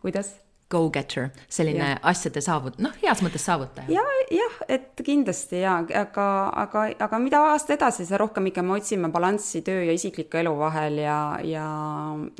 [0.00, 0.39] kuidas?
[0.70, 1.98] Go-getter, selline ja.
[2.12, 3.88] asjade saavut-, noh, heas mõttes saavutaja.
[3.90, 4.04] ja,
[4.34, 6.26] jah, et kindlasti ja, aga,
[6.64, 10.54] aga, aga mida aasta edasi, seda rohkem ikka me otsime balanssi töö ja isikliku elu
[10.60, 11.66] vahel ja, ja,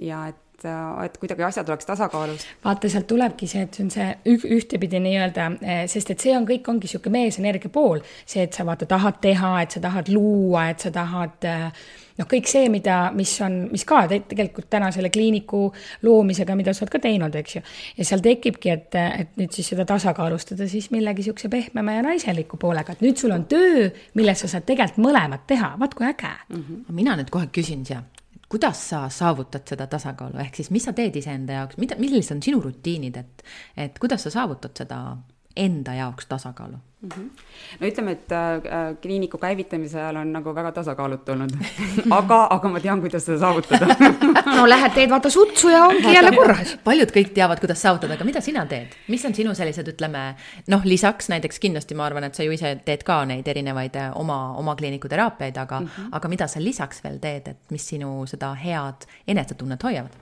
[0.02, 0.40] ja et
[1.04, 2.46] et kuidagi asjad oleks tasakaalus.
[2.64, 6.48] vaata, sealt tulebki see, et see on see ühtepidi nii-öelda, eh, sest et see on
[6.48, 10.68] kõik, ongi niisugune meesenergia pool, see, et sa vaata tahad teha, et sa tahad luua,
[10.74, 11.68] et sa tahad äh,
[12.20, 15.66] noh, kõik see, mida, mis on, mis ka tegelikult täna selle kliiniku
[16.06, 17.64] loomisega, mida sa oled ka teinud, eks ju.
[17.98, 22.60] ja seal tekibki, et, et nüüd siis seda tasakaalustada siis millegi niisuguse pehmema ja naiseliku
[22.60, 26.30] poolega, et nüüd sul on töö, milles sa saad tegelikult mõlemat teha, vaat kui äge
[26.30, 26.62] mm.
[26.62, 26.96] -hmm.
[26.96, 28.02] mina nüüd kohe küsin siia,
[28.50, 32.42] kuidas sa saavutad seda tasakaalu, ehk siis mis sa teed iseenda jaoks, mida, millised on
[32.42, 33.44] sinu rutiinid, et,
[33.76, 35.00] et kuidas sa saavutad seda
[35.56, 37.08] enda jaoks tasakaalu mm?
[37.08, 37.30] -hmm.
[37.80, 41.50] no ütleme, et äh, kliiniku käivitamise ajal on nagu väga tasakaalutu olnud
[42.18, 43.86] aga, aga ma tean, kuidas seda saavutada
[44.56, 46.76] no lähed, teed vaata sutsu ja ongi jälle korras.
[46.84, 50.24] paljud kõik teavad, kuidas saavutada, aga mida sina teed, mis on sinu sellised, ütleme
[50.68, 54.10] noh, lisaks näiteks kindlasti ma arvan, et sa ju ise teed ka neid erinevaid äh,
[54.14, 56.08] oma, oma kliiniku teraapiaid, aga mm, -hmm.
[56.12, 60.16] aga mida sa lisaks veel teed, et mis sinu seda head enesetunnet hoiavad?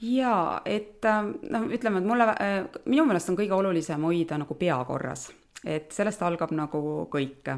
[0.00, 4.54] jaa, et ähm, noh, ütleme, et mulle, äh, minu meelest on kõige olulisem hoida nagu
[4.54, 5.28] pea korras,
[5.64, 7.50] et sellest algab nagu kõik.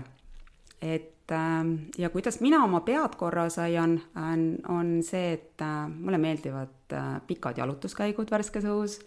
[0.83, 6.19] et ähm, ja kuidas mina oma pead korras hoian, on, on see, et äh, mulle
[6.19, 8.99] meeldivad äh, pikad jalutuskäigud värskes õhus,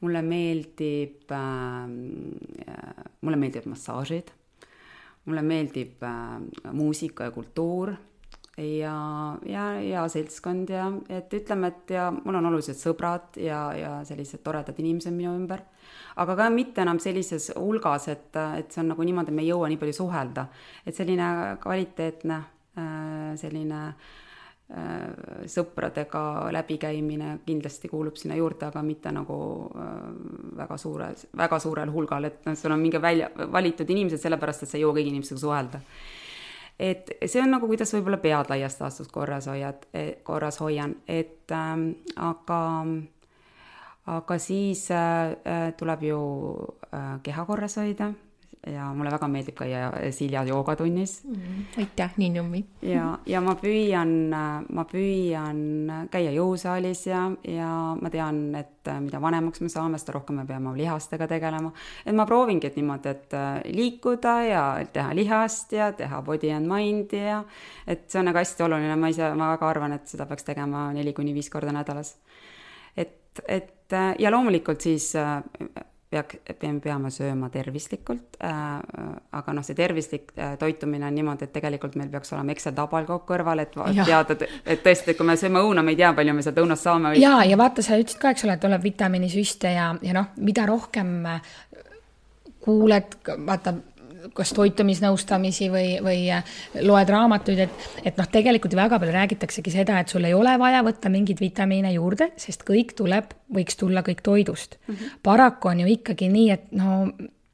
[0.00, 2.34] mulle meeldib, ähm,
[3.20, 4.30] mulle meeldivad massaažid.
[5.28, 7.92] Mulle meeldib äh, muusika ja kultuur
[8.58, 13.92] ja, ja hea seltskond ja et ütleme, et ja mul on olulised sõbrad ja, ja
[14.08, 15.62] sellised toredad inimesed minu ümber.
[16.16, 19.70] aga ka mitte enam sellises hulgas, et, et see on nagu niimoodi, me ei jõua
[19.70, 20.48] nii palju suhelda.
[20.86, 29.40] et selline kvaliteetne äh, selline äh, sõpradega läbikäimine kindlasti kuulub sinna juurde, aga mitte nagu
[29.70, 29.98] äh,
[30.64, 34.72] väga suure, väga suurel hulgal, et noh, sul on mingi välja, valitud inimesed sellepärast, et
[34.72, 35.86] sa ei jõua kõigi inimestega suhelda
[36.78, 39.86] et see on nagu, kuidas võib-olla pead laias laastus korras hoiad,
[40.22, 42.60] korras hoian, et ähm, aga,
[44.18, 46.20] aga siis äh, äh, tuleb ju
[46.94, 48.12] äh, keha korras hoida
[48.66, 51.64] ja mulle väga meeldib käia Silja joogatunnis mm,.
[51.78, 52.64] aitäh, Niinumi!
[52.82, 54.12] ja, ja ma püüan,
[54.74, 55.60] ma püüan
[56.10, 60.74] käia jõusaalis ja, ja ma tean, et mida vanemaks me saame, seda rohkem me peame
[60.76, 61.72] lihastega tegelema.
[62.04, 63.38] et ma proovingi, et niimoodi, et
[63.74, 67.42] liikuda ja teha lihast ja teha body and mind'i ja
[67.86, 70.88] et see on nagu hästi oluline, ma ise, ma väga arvan, et seda peaks tegema
[70.96, 72.16] neli kuni viis korda nädalas.
[72.96, 75.12] et, et ja loomulikult siis
[76.10, 78.52] peaks, me peame sööma tervislikult äh,,
[79.38, 83.08] aga noh, see tervislik äh, toitumine on niimoodi, et tegelikult meil peaks olema Excel tabel
[83.08, 86.46] kogu kõrval, et teada, et tõesti, kui me sööme õuna, me ei tea, palju me
[86.46, 87.22] sealt õunast saame või....
[87.24, 90.64] jaa, ja vaata, sa ütlesid ka, eks ole, et tuleb vitamiinisüste ja, ja noh, mida
[90.68, 91.14] rohkem
[92.64, 93.76] kuuled, vaata
[94.34, 96.44] kas toitumisnõustamisi või, või äh,
[96.82, 100.84] loed raamatuid, et, et noh, tegelikult väga palju räägitaksegi seda, et sul ei ole vaja
[100.86, 104.94] võtta mingeid vitamiine juurde, sest kõik tuleb, võiks tulla kõik toidust mm.
[104.94, 105.18] -hmm.
[105.22, 107.00] paraku on ju ikkagi nii, et no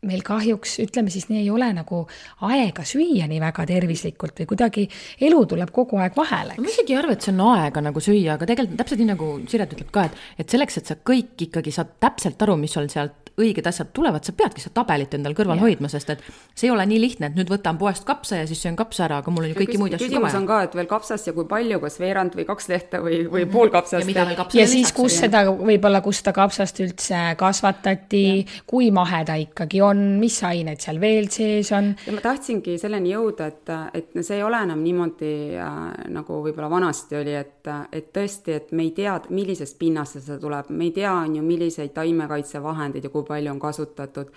[0.08, 2.04] meil kahjuks, ütleme siis nii, ei ole nagu
[2.48, 4.86] aega süüa nii väga tervislikult või kuidagi
[5.28, 6.58] elu tuleb kogu aeg vahele.
[6.58, 9.32] ma isegi ei arva, et see on aega nagu süüa, aga tegelikult täpselt nii nagu
[9.50, 12.88] Siret ütleb ka, et, et selleks, et sa kõik ikkagi saad täpselt aru, mis sul
[12.92, 15.64] sealt õiged asjad tulevad, sa peadki seda tabelit endal kõrval ja.
[15.66, 16.22] hoidma, sest et
[16.54, 19.18] see ei ole nii lihtne, et nüüd võtan poest kapsa ja siis söön kapsa ära,
[19.22, 20.20] aga mul on ju kõiki muid asju ka vaja.
[20.20, 23.24] küsimus on ka, et veel kapsast ja kui palju, kas veerand või kaks lehte või,
[23.26, 24.08] või mm pool kapsast.
[24.10, 24.24] ja,
[24.58, 28.24] ja siis, kus seda võib-olla, kus seda kapsast üldse kasvatati,
[28.66, 31.92] kui mahe ta ikkagi on, mis ained seal veel sees on.
[32.07, 35.80] ja ma tahtsingi selleni jõuda, et, et see ei ole enam niimoodi äh,
[36.14, 40.70] nagu võib-olla vanasti oli, et, et tõesti, et me ei tea, millisest pinnast see tuleb,
[40.70, 44.33] me ei tea, on ju, milliseid taimekaitsevahendeid ja kui palju on kasutatud.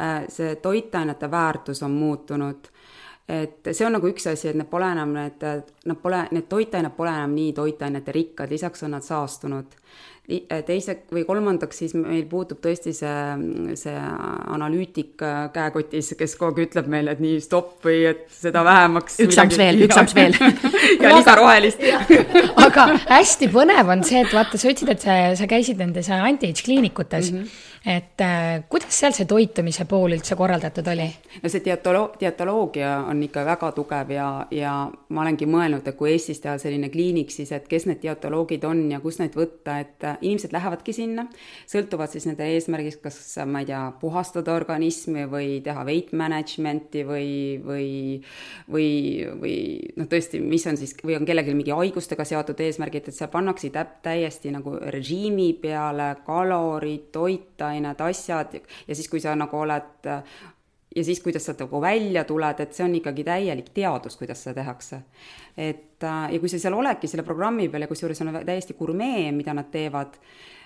[0.00, 2.72] Äh, see toitainete väärtus on muutunud
[3.28, 5.42] et see on nagu üks asi, et need pole enam need,
[5.88, 9.76] nad pole, need toitained pole enam nii toitainete rikkad, lisaks on nad saastunud.
[10.28, 13.94] Äh, teise või kolmandaks siis meil puutub tõesti see, see
[14.52, 19.16] analüütik äh, käekotis, kes kogu aeg ütleb meile, et nii stopp või et seda vähemaks.
[19.24, 20.36] üks amps veel, üks amps veel
[21.02, 21.80] ja lisarohelist
[22.66, 26.66] aga hästi põnev on see, et vaata, sa ütlesid, et sa, sa käisid nendes anti-age
[26.68, 27.40] kliinikutes mm.
[27.40, 31.06] -hmm et äh, kuidas seal see toitumise pool üldse korraldatud oli?
[31.42, 34.74] no see dietolo-, dietoloogia on ikka väga tugev ja, ja
[35.08, 38.84] ma olengi mõelnud, et kui Eestis teha selline kliinik, siis et kes need dietoloogid on
[38.92, 41.28] ja kust neid võtta, et äh, inimesed lähevadki sinna,
[41.70, 47.30] sõltuvad siis nende eesmärgist, kas ma ei tea, puhastada organismi või teha weight management'i või,
[47.64, 47.88] või
[48.68, 48.88] või,
[49.40, 49.54] või
[49.96, 53.70] noh, tõesti, mis on siis, või on kellelgi mingi haigustega seotud eesmärgid, et seal pannakse
[53.74, 57.08] täp-, täiesti nagu režiimi peale kalorid,
[57.68, 58.54] toitained, asjad
[58.88, 60.10] ja siis, kui sa nagu oled
[60.96, 64.62] ja siis, kuidas sa nagu välja tuled, et see on ikkagi täielik teadus, kuidas seda
[64.62, 65.02] tehakse.
[65.56, 69.54] et ja kui sa seal oledki selle programmi peal ja kusjuures on täiesti gurmee, mida
[69.54, 70.16] nad teevad,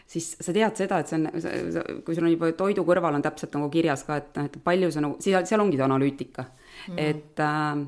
[0.06, 3.56] siis sa tead seda, et see on, kui sul on juba toidu kõrval on täpselt
[3.56, 6.98] nagu kirjas ka, et noh, et palju sa nagu, seal, seal ongi analüütika mm, -hmm.
[6.98, 7.86] et äh,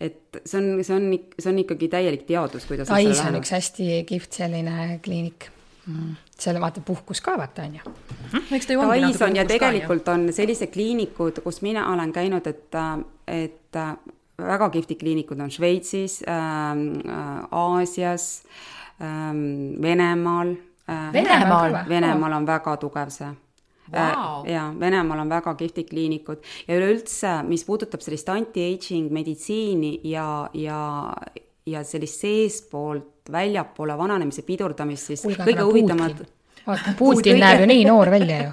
[0.00, 4.04] et see on, see on, see on ikkagi täielik teadus, kuidas Tais on üks hästi
[4.08, 5.50] kihvt selline kliinik
[5.90, 6.14] mm..
[6.38, 7.92] seal vaata puhkus ka vaata on ju.
[8.32, 8.46] Mm..
[8.56, 12.12] eks ta ju ongi Tais on ja tegelikult ka, on sellised kliinikud, kus mina olen
[12.12, 12.80] käinud, et,
[13.26, 13.92] et äh,
[14.46, 18.42] väga kihvtid kliinikud on Šveitsis ähm, äh,, Aasias
[19.00, 20.56] ähm,, Venemaal
[20.88, 21.12] äh,.
[21.12, 21.78] Venemaal?
[21.88, 23.30] Venemaal on väga tugev see.
[23.90, 24.46] Wow..
[24.46, 26.42] Äh, ja Venemaal on väga kihvtid kliinikud.
[26.68, 31.12] Ja üleüldse, mis puudutab sellist anti-aging meditsiini ja, ja,
[31.66, 32.20] ja sellist
[33.20, 36.26] seestpoolt väljapoole vananemise pidurdamist, siis Ulga, kõige huvitavamad
[36.66, 38.52] vaata, Putin näeb ju nii noor välja ju.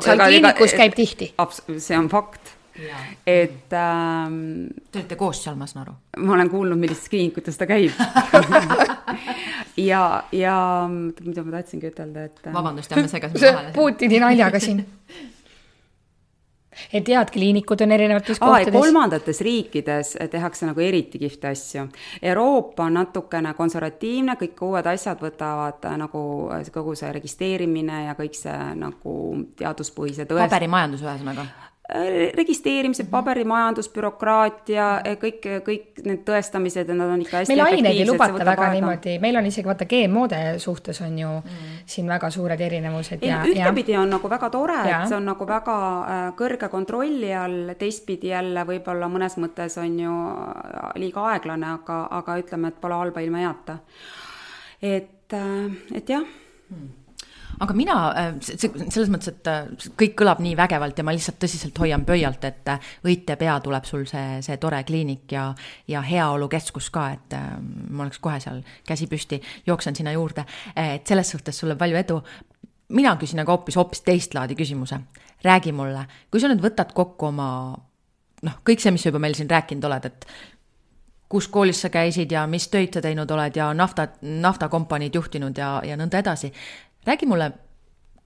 [0.00, 1.34] seal kliinikus käib tihti.
[1.78, 2.58] see on fakt
[3.26, 4.68] et ähm,.
[4.90, 5.94] Te olete koos seal, ma saan aru?
[6.24, 7.92] ma olen kuulnud, millistes kliinikutes ta käib
[9.90, 10.56] ja, ja
[10.88, 12.40] mida ma tahtsingi ütelda, et.
[12.46, 13.74] Äh, vabandust, jah, me segasime vahele.
[13.76, 14.80] Putini naljaga siin
[16.92, 18.74] et head kliinikud on erinevates Aa, kohtades.
[18.80, 21.88] kolmandates riikides tehakse nagu eriti kihvte asju.
[22.22, 26.22] Euroopa on natukene konservatiivne, kõik uued asjad võtavad äh, nagu
[26.72, 29.18] kogu see registreerimine ja kõik see nagu
[29.58, 30.48] teaduspõhise tõest-.
[30.48, 31.46] paberimajandus ühesõnaga
[32.34, 34.86] registreerimised, paberimajandus, bürokraatia,
[35.20, 39.36] kõik, kõik need tõestamised, nad on ikka hästi meil aineid ei lubata väga niimoodi, meil
[39.40, 41.71] on isegi vaata GMO-de suhtes on ju mm.
[41.92, 43.42] Siin väga suured erinevused ja.
[43.48, 44.02] ühtepidi ja...
[44.02, 48.64] on nagu väga tore, et see on nagu väga äh, kõrge kontrolli all, teistpidi jälle
[48.68, 53.44] võib-olla mõnes mõttes on ju äh, liiga aeglane, aga, aga ütleme, et pole halba ilma
[53.44, 53.78] heata.
[54.82, 57.01] et, äh, et jah mm
[57.62, 61.78] aga mina, äh, selles mõttes, et äh, kõik kõlab nii vägevalt ja ma lihtsalt tõsiselt
[61.82, 65.48] hoian pöialt, et äh, õite pea tuleb sul see, see tore kliinik ja,
[65.90, 70.44] ja heaolukeskus ka, et ma oleks kohe seal käsi püsti, jooksen sinna juurde.
[70.76, 72.22] et selles suhtes sulle palju edu.
[72.88, 74.98] mina küsin aga hoopis, hoopis teist laadi küsimuse.
[75.44, 77.48] räägi mulle, kui sa nüüd võtad kokku oma
[78.42, 80.26] noh, kõik see, mis sa juba meil siin rääkinud oled, et
[81.28, 85.78] kus koolis sa käisid ja mis töid sa teinud oled ja nafta, naftakompaniid juhtinud ja,
[85.84, 86.52] ja nõnda edasi
[87.06, 87.50] räägi mulle,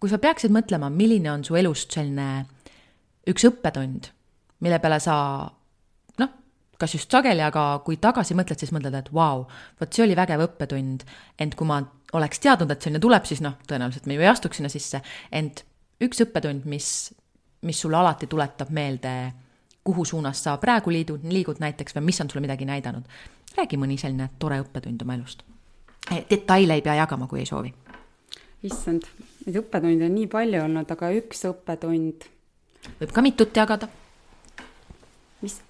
[0.00, 2.46] kui sa peaksid mõtlema, milline on su elust selline
[3.30, 4.10] üks õppetund,
[4.64, 5.16] mille peale sa
[6.20, 6.34] noh,
[6.78, 9.46] kas just sageli, aga kui tagasi mõtled, siis mõtled, et vau wow,,
[9.80, 11.06] vot see oli vägev õppetund,
[11.40, 11.80] ent kui ma
[12.16, 15.00] oleks teadnud, et selline tuleb, siis noh, tõenäoliselt me ju ei astuks sinna sisse,
[15.32, 15.64] ent
[16.04, 16.90] üks õppetund, mis,
[17.66, 19.16] mis sulle alati tuletab meelde,
[19.86, 23.04] kuhu suunas sa praegu liidud, liigud näiteks või mis on sulle midagi näidanud.
[23.56, 25.42] räägi mõni selline tore õppetund oma elust.
[26.30, 27.72] detaile ei pea jagama, kui ei soovi
[28.68, 29.06] issand,
[29.46, 32.26] neid õppetunde on nii palju olnud, aga üks õppetund.
[33.00, 33.88] võib ka mitut jagada.
[35.42, 35.60] mis,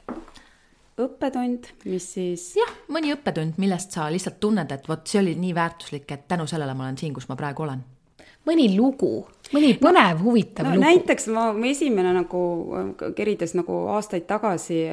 [1.00, 2.48] õppetund, mis siis?
[2.58, 6.48] jah, mõni õppetund, millest sa lihtsalt tunned, et vot see oli nii väärtuslik, et tänu
[6.48, 7.84] sellele ma olen siin, kus ma praegu olen.
[8.46, 10.86] mõni lugu, mõni põnev no,, huvitav no, lugu.
[10.86, 12.42] näiteks ma, esimene nagu
[13.16, 14.84] kerides nagu aastaid tagasi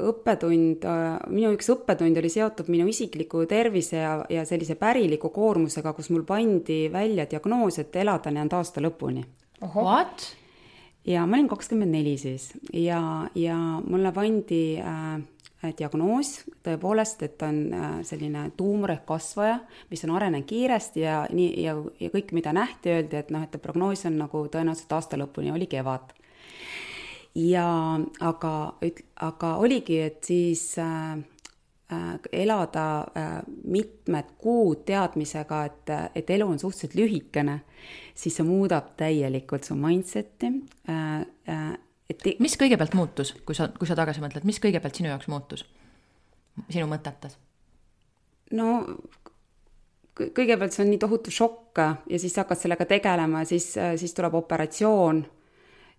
[0.00, 0.86] õppetund,
[1.28, 6.24] minu üks õppetund oli seotud minu isikliku tervise ja, ja sellise päriliku koormusega, kus mul
[6.28, 9.26] pandi välja diagnoos, et elada neljanda aasta lõpuni.
[9.62, 10.32] What?
[11.06, 15.22] ja ma olin kakskümmend neli siis ja, ja mulle pandi äh,
[15.78, 16.32] diagnoos
[16.66, 19.58] tõepoolest, et on äh, selline tuumor ehk kasvaja,
[19.90, 23.62] mis on arenenud kiiresti ja nii, ja, ja kõik, mida nähti, öeldi, et noh, et
[23.62, 26.14] prognoos on nagu tõenäoliselt aasta lõpuni, oli kevad
[27.34, 27.66] ja
[28.20, 28.54] aga,
[29.24, 31.12] aga oligi, et siis äh,
[31.92, 33.30] äh, elada äh,
[33.64, 37.60] mitmed kuud teadmisega, et, et elu on suhteliselt lühikene,
[38.14, 40.52] siis see muudab täielikult su mindset'i
[40.88, 41.72] äh,.
[42.12, 45.62] Et mis kõigepealt muutus, kui sa, kui sa tagasi mõtled, mis kõigepealt sinu jaoks muutus,
[46.68, 47.38] sinu mõtetes?
[48.52, 48.66] no
[50.12, 51.80] kõigepealt see on nii tohutu šokk
[52.12, 55.22] ja siis sa hakkad sellega tegelema, siis, siis tuleb operatsioon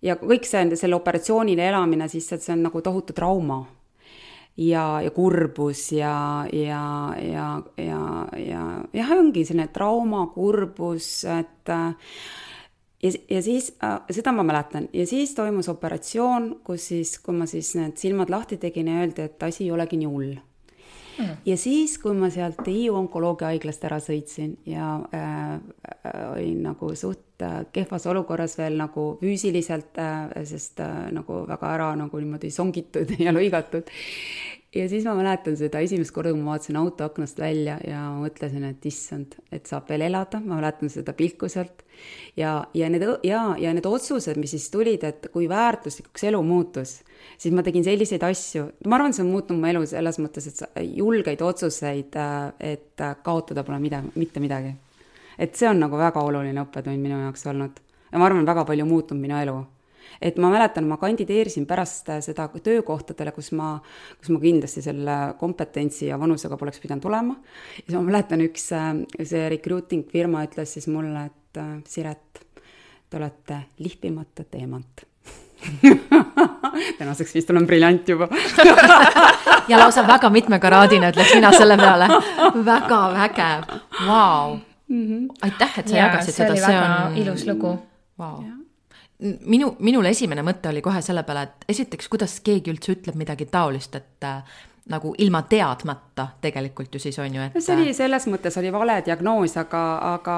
[0.02, 3.64] ja kõik see, selle operatsioonile elamine, siis see on nagu tohutu trauma.
[4.56, 8.00] ja, ja kurbus ja, ja, ja, ja,
[8.38, 11.74] ja jah, ongi selline trauma, kurbus, et
[13.02, 13.72] ja, ja siis
[14.10, 18.60] seda ma mäletan, ja siis toimus operatsioon, kus siis, kui ma siis need silmad lahti
[18.62, 20.34] tegin ja öeldi, et asi ei olegi nii hull
[21.18, 21.36] mm..
[21.46, 26.90] ja siis, kui ma sealt Hiiu onkoloogia haiglast ära sõitsin ja äh, äh, olin nagu
[26.98, 32.50] suht äh, kehvas olukorras veel nagu füüsiliselt äh,, sest äh, nagu väga ära nagu niimoodi
[32.54, 33.90] songitud ja lõigatud.
[34.74, 38.66] Ja siis ma mäletan seda esimest korda, kui ma vaatasin auto aknast välja ja mõtlesin,
[38.68, 41.84] et issand, et saab veel elada, ma mäletan seda pilku sealt.
[42.36, 46.98] ja, ja need ja, ja need otsused, mis siis tulid, et kui väärtuslikuks elu muutus
[47.38, 50.82] siis ma tegin selliseid asju, ma arvan, see on muutnud mu elu selles mõttes, et
[50.98, 54.74] julgeid otsuseid, äh, et äh, kaotada pole midagi, mitte midagi.
[55.38, 57.80] et see on nagu väga oluline õppetund minu jaoks olnud
[58.12, 59.56] ja ma arvan, väga palju muutnud minu elu
[60.22, 63.76] et ma mäletan, ma kandideerisin pärast äh, seda töökohtadele, kus ma,
[64.18, 67.38] kus ma kindlasti selle kompetentsi ja vanusega poleks pidanud olema.
[67.76, 71.40] ja siis ma mäletan, üks see recruiting firma ütles siis mulle, et
[71.86, 72.40] Siret,
[73.06, 75.04] te olete lihvimata teemant
[76.98, 78.28] tänaseks vist olen briljant juba
[79.70, 82.08] ja lausa väga mitmekaraadine, ütleks mina selle peale.
[82.64, 84.58] väga vägev, vau.
[84.88, 85.24] Mhm.
[85.42, 87.16] aitäh, et sa ja, jagasid seda, see on.
[87.22, 87.78] ilus lugu
[88.18, 88.63] wow..
[89.20, 93.46] Minu, minul esimene mõte oli kohe selle peale, et esiteks, kuidas keegi üldse ütleb midagi
[93.50, 94.56] taolist, et äh,
[94.90, 97.56] nagu ilma teadmata tegelikult ju siis on ju, et.
[97.62, 100.36] see oli selles mõttes oli vale diagnoos, aga, aga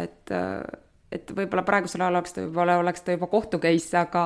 [0.00, 4.24] et äh, et võib-olla praegusel ajal oleks ta võib-olla, oleks ta juba kohtu case, aga,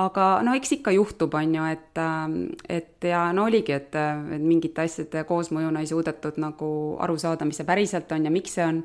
[0.00, 4.40] aga no eks ikka juhtub, on ju, et, ähm, et ja no oligi, et, et
[4.40, 6.70] mingite asjade koosmõjuna ei suudetud nagu
[7.04, 8.82] aru saada, mis see päriselt on ja miks see on.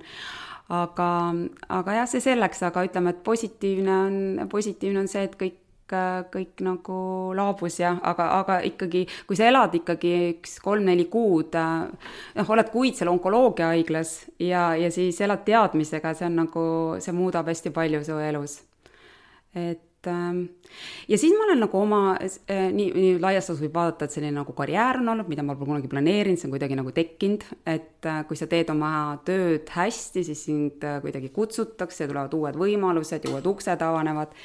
[0.74, 1.12] Aga,
[1.70, 4.20] aga jah, see selleks, aga ütleme, et positiivne on,
[4.52, 6.98] positiivne on see, et kõik kõik nagu
[7.32, 12.98] laabus ja aga, aga ikkagi, kui sa elad ikkagi üks kolm-neli kuud, noh, oled kuid
[12.98, 14.14] seal onkoloogiahaiglas
[14.44, 16.66] ja, ja siis elad teadmisega, see on nagu,
[17.00, 18.60] see muudab hästi palju su elus.
[19.56, 24.14] et ja siis ma olen nagu oma, äh, nii, nii laias laastus võib vaadata, et
[24.14, 27.46] selline nagu karjäär on olnud, mida ma pole kunagi planeerinud, see on kuidagi nagu tekkinud,
[27.68, 28.92] et äh, kui sa teed oma
[29.28, 34.36] tööd hästi, siis sind äh, kuidagi kutsutakse, tulevad uued võimalused ja uued uksed avanevad.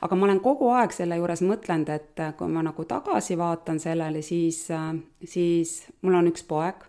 [0.00, 4.22] aga ma olen kogu aeg selle juures mõtlenud, et kui ma nagu tagasi vaatan sellele,
[4.22, 4.66] siis,
[5.24, 6.86] siis mul on üks poeg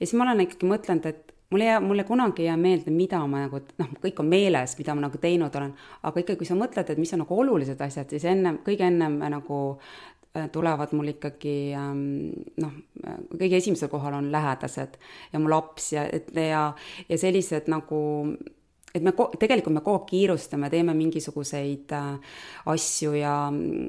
[0.00, 2.90] ja siis ma olen ikkagi mõtlenud, et mul ei jää, mulle kunagi ei jää meelde,
[2.94, 5.72] mida ma nagu, noh, kõik on meeles, mida ma nagu teinud olen,
[6.02, 9.18] aga ikkagi, kui sa mõtled, et mis on nagu olulised asjad, siis ennem, kõige ennem
[9.34, 12.04] nagu äh, tulevad mul ikkagi ähm,
[12.62, 12.78] noh,
[13.34, 14.96] kõige esimesel kohal on lähedased
[15.32, 16.06] ja mu laps ja,
[16.38, 16.64] ja,
[17.08, 18.00] ja sellised nagu
[18.94, 22.36] et me ko-, tegelikult me kogu aeg kiirustame, teeme mingisuguseid äh,
[22.72, 23.34] asju ja,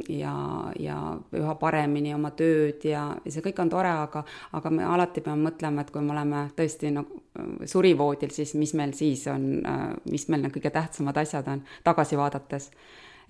[0.09, 0.33] ja,
[0.79, 0.97] ja
[1.37, 4.23] üha paremini oma tööd ja, ja see kõik on tore, aga,
[4.57, 7.21] aga me alati peame mõtlema, et kui me oleme tõesti nagu
[7.69, 12.19] surivoodil, siis mis meil siis on, äh, mis meil need kõige tähtsamad asjad on, tagasi
[12.19, 12.71] vaadates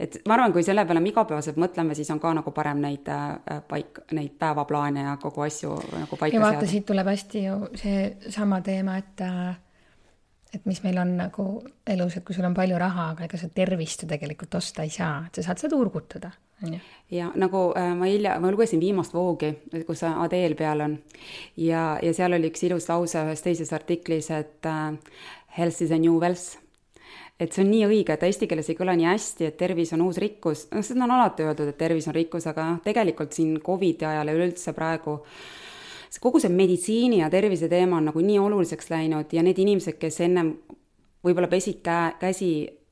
[0.01, 3.07] et ma arvan, kui selle peale me igapäevaselt mõtleme, siis on ka nagu parem neid
[3.11, 6.39] äh, paik, neid päevaplaane ja kogu asju nagu paika seada.
[6.39, 9.51] ja vaata, siit tuleb hästi ju seesama teema, et äh
[10.53, 11.45] et mis meil on nagu
[11.87, 14.91] elus, et kui sul on palju raha, aga ega sa tervist ju tegelikult osta ei
[14.93, 16.31] saa, et sa saad seda turgutada,
[16.61, 16.79] on ju.
[17.15, 19.53] ja nagu äh, ma hilja, ma lugesin viimast voogi,
[19.87, 20.97] kus Adeel peal on.
[21.57, 25.23] Ja, ja seal oli üks ilus lause ühes teises artiklis, et äh,
[25.57, 26.59] health is a new wealth.
[27.41, 30.03] Et see on nii õige, et eesti keeles ei kõla nii hästi, et tervis on
[30.05, 33.55] uus rikkus, noh, seda on alati öeldud, et tervis on rikkus, aga noh, tegelikult siin
[33.65, 35.39] Covidi ajal ja üleüldse praegu äh,
[36.19, 40.19] kogu see meditsiini ja tervise teema on nagu nii oluliseks läinud ja need inimesed, kes
[40.25, 40.55] ennem
[41.23, 42.51] võib-olla pesid käe, käsi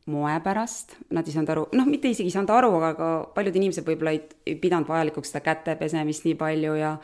[0.10, 3.58] moe pärast, nad ei saanud aru, noh, mitte isegi ei saanud aru, aga ka paljud
[3.60, 6.96] inimesed võib-olla ei pidanud vajalikuks seda käte pesemist nii palju ja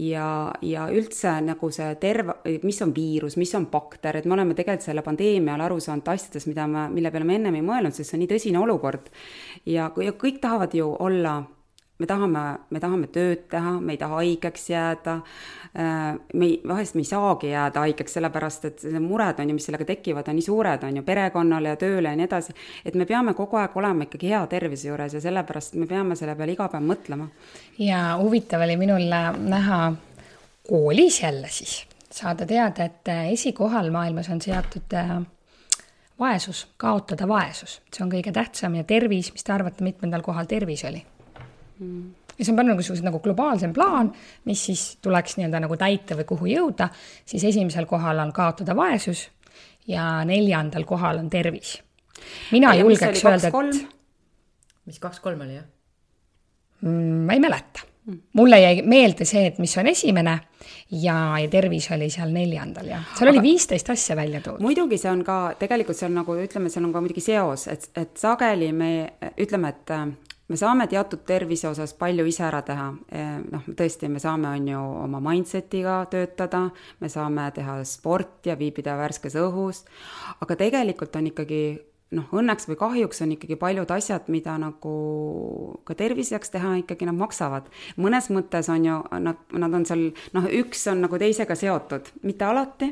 [0.00, 0.26] ja,
[0.66, 4.88] ja üldse nagu see terve, mis on viirus, mis on bakter, et me oleme tegelikult
[4.88, 8.10] selle pandeemia ajal aru saanud asjadest, mida me, mille peale me ennem ei mõelnud, sest
[8.10, 9.10] see on nii tõsine olukord.
[9.66, 11.40] ja, ja kõik tahavad ju olla
[12.00, 12.42] me tahame,
[12.72, 15.16] me tahame tööd teha, me ei taha haigeks jääda,
[15.76, 19.68] äh, me ei, vahest me ei saagi jääda haigeks, sellepärast et mured on ju, mis
[19.68, 23.06] sellega tekivad, on nii suured, on ju, perekonnale ja tööle ja nii edasi, et me
[23.08, 26.70] peame kogu aeg olema ikkagi hea tervise juures ja sellepärast me peame selle peale iga
[26.72, 27.28] päev mõtlema.
[27.78, 29.82] ja huvitav oli minul näha
[30.68, 35.18] koolis jälle siis, saada teada, et esikohal maailmas on seatud äh,
[36.20, 40.84] vaesus, kaotada vaesus, see on kõige tähtsam ja tervis, mis te arvate, mitmendal kohal tervis
[40.88, 41.04] oli?
[41.80, 44.12] Ja see on palju niisugused nagu globaalsem plaan,
[44.48, 46.88] mis siis tuleks nii-öelda nagu täita või kuhu jõuda,
[47.28, 49.26] siis esimesel kohal on kaotada vaesus
[49.88, 51.78] ja neljandal kohal on tervis.
[52.52, 53.86] mina ja julgeks öelda, et.
[54.86, 55.68] mis kaks-kolm oli, jah
[56.82, 57.24] mm,?
[57.26, 57.90] ma ei mäleta
[58.32, 60.38] mulle jäi meelde see, et mis on esimene
[60.90, 64.64] ja, ja tervis oli seal neljandal ja seal Aga, oli viisteist asja välja toodud.
[64.64, 67.90] muidugi see on ka, tegelikult see on nagu ütleme, seal on ka muidugi seos, et,
[68.00, 68.90] et sageli me
[69.36, 69.94] ütleme, et
[70.50, 74.66] me saame teatud tervise osas palju ise ära teha, eh, noh, tõesti, me saame, on
[74.72, 76.66] ju, oma mindset'iga töötada,
[77.00, 79.84] me saame teha sporti ja viibida värskes õhus,
[80.42, 81.62] aga tegelikult on ikkagi
[82.18, 84.94] noh, õnneks või kahjuks on ikkagi paljud asjad, mida nagu
[85.86, 87.70] ka terviseks teha, ikkagi nad maksavad.
[87.96, 92.48] mõnes mõttes on ju, nad, nad on seal, noh, üks on nagu teisega seotud, mitte
[92.48, 92.90] alati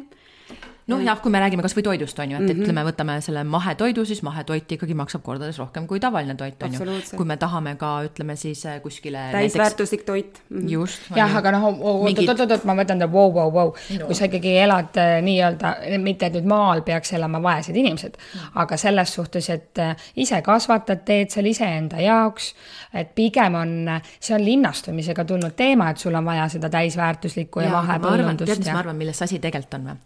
[0.88, 2.64] noh, jah, kui me räägime kasvõi toidust, on ju, et mm, -hmm.
[2.64, 6.96] ütleme, võtame selle mahetoidu, siis mahetoit ikkagi maksab kordades rohkem kui tavaline toit, on ju.
[7.16, 10.60] kui me tahame ka, ütleme siis äh, kuskile täisväärtuslik toit mm.
[10.60, 10.70] -hmm.
[10.70, 11.10] just.
[11.16, 13.74] jah, aga noh, oot-oot-oot, ma mõtlen, et vau, vau, vau,
[14.06, 18.40] kui sa ikkagi elad äh, nii-öelda, mitte et nüüd maal peaks elama vaesed inimesed mm,
[18.40, 18.50] -hmm.
[18.54, 22.54] aga selles suhtes, et äh, ise kasvatad, teed seal iseenda jaoks,
[22.94, 27.66] et pigem on, see on linnastumisega tulnud teema, et sul on vaja seda täisväärtuslikku ja,
[27.66, 28.46] ja mahepõllundust.
[28.46, 29.96] tead, mis ma arvan, milles asi tegelikult on või?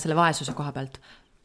[0.00, 1.00] selle vaesuse vaesuse koha pealt.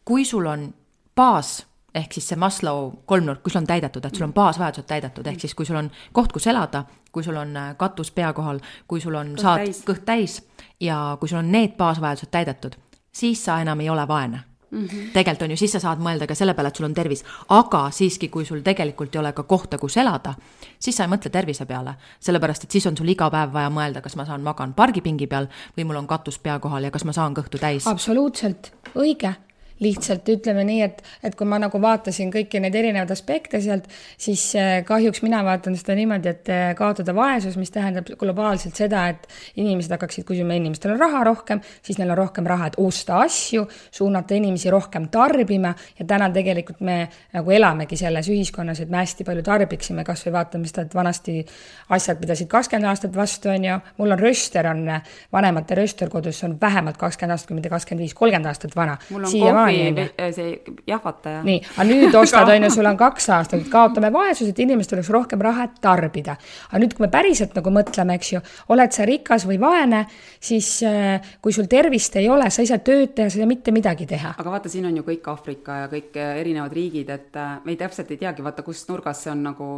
[0.06, 0.74] kui sul on
[1.16, 1.66] baas
[1.96, 5.40] ehk siis see Maslow kolmnurk, kui sul on täidetud, et sul on baasvajadused täidetud, ehk
[5.40, 9.02] siis kui sul on koht, kus elada, kui sul on äh, katus pea kohal, kui
[9.02, 9.80] sul on, saad täis.
[9.88, 10.42] kõht täis
[10.80, 12.76] ja kui sul on need baasvajadused täidetud,
[13.16, 15.12] siis sa enam ei ole vaene Mm -hmm.
[15.14, 17.92] tegelikult on ju, siis sa saad mõelda ka selle peale, et sul on tervis, aga
[17.92, 20.34] siiski, kui sul tegelikult ei ole ka kohta, kus elada,
[20.80, 24.02] siis sa ei mõtle tervise peale, sellepärast et siis on sul iga päev vaja mõelda,
[24.02, 25.48] kas ma saan, magan pargipingi peal
[25.78, 27.88] või mul on katus pea kohal ja kas ma saan kõhtu täis.
[27.88, 29.36] absoluutselt, õige
[29.84, 34.44] lihtsalt ütleme nii, et, et kui ma nagu vaatasin kõiki neid erinevaid aspekte sealt, siis
[34.60, 39.28] äh, kahjuks mina vaatan seda niimoodi, et äh, kaotada vaesus, mis tähendab globaalselt seda, et
[39.60, 43.66] inimesed hakkaksid küsima, inimestel on raha rohkem, siis neil on rohkem raha, et osta asju,
[43.92, 46.98] suunata inimesi rohkem tarbima ja täna tegelikult me
[47.36, 51.38] nagu elamegi selles ühiskonnas, et me hästi palju tarbiksime, kas või vaatame seda, et vanasti
[51.96, 54.88] asjad pidasid kakskümmend aastat vastu, on ju, mul on rööster, on
[55.36, 58.98] vanemate rööster kodus, on vähemalt kakskümmend aastat, kui mitte kakskümmend viis, kolmkümmend aastat vana.
[59.12, 60.34] siiamaani siiamaani, on ju.
[60.36, 61.42] see jahvataja.
[61.46, 65.12] nii, aga nüüd ostad, on ju, sul on kaks aastat, kaotame vaesuse, et inimestel oleks
[65.14, 66.38] rohkem raha, et tarbida.
[66.70, 68.42] aga nüüd, kui me päriselt nagu mõtleme, eks ju,
[68.76, 70.06] oled sa rikas või vaene,
[70.40, 73.50] siis äh, kui sul tervist ei ole, sa ei saa tööd teha, sa ei saa
[73.50, 74.36] mitte midagi teha.
[74.38, 77.76] aga vaata, siin on ju kõik Aafrika ja kõik äh, erinevad riigid, et äh, me
[77.76, 79.70] ei täpselt ei teagi, vaata, kust nurgast see on nagu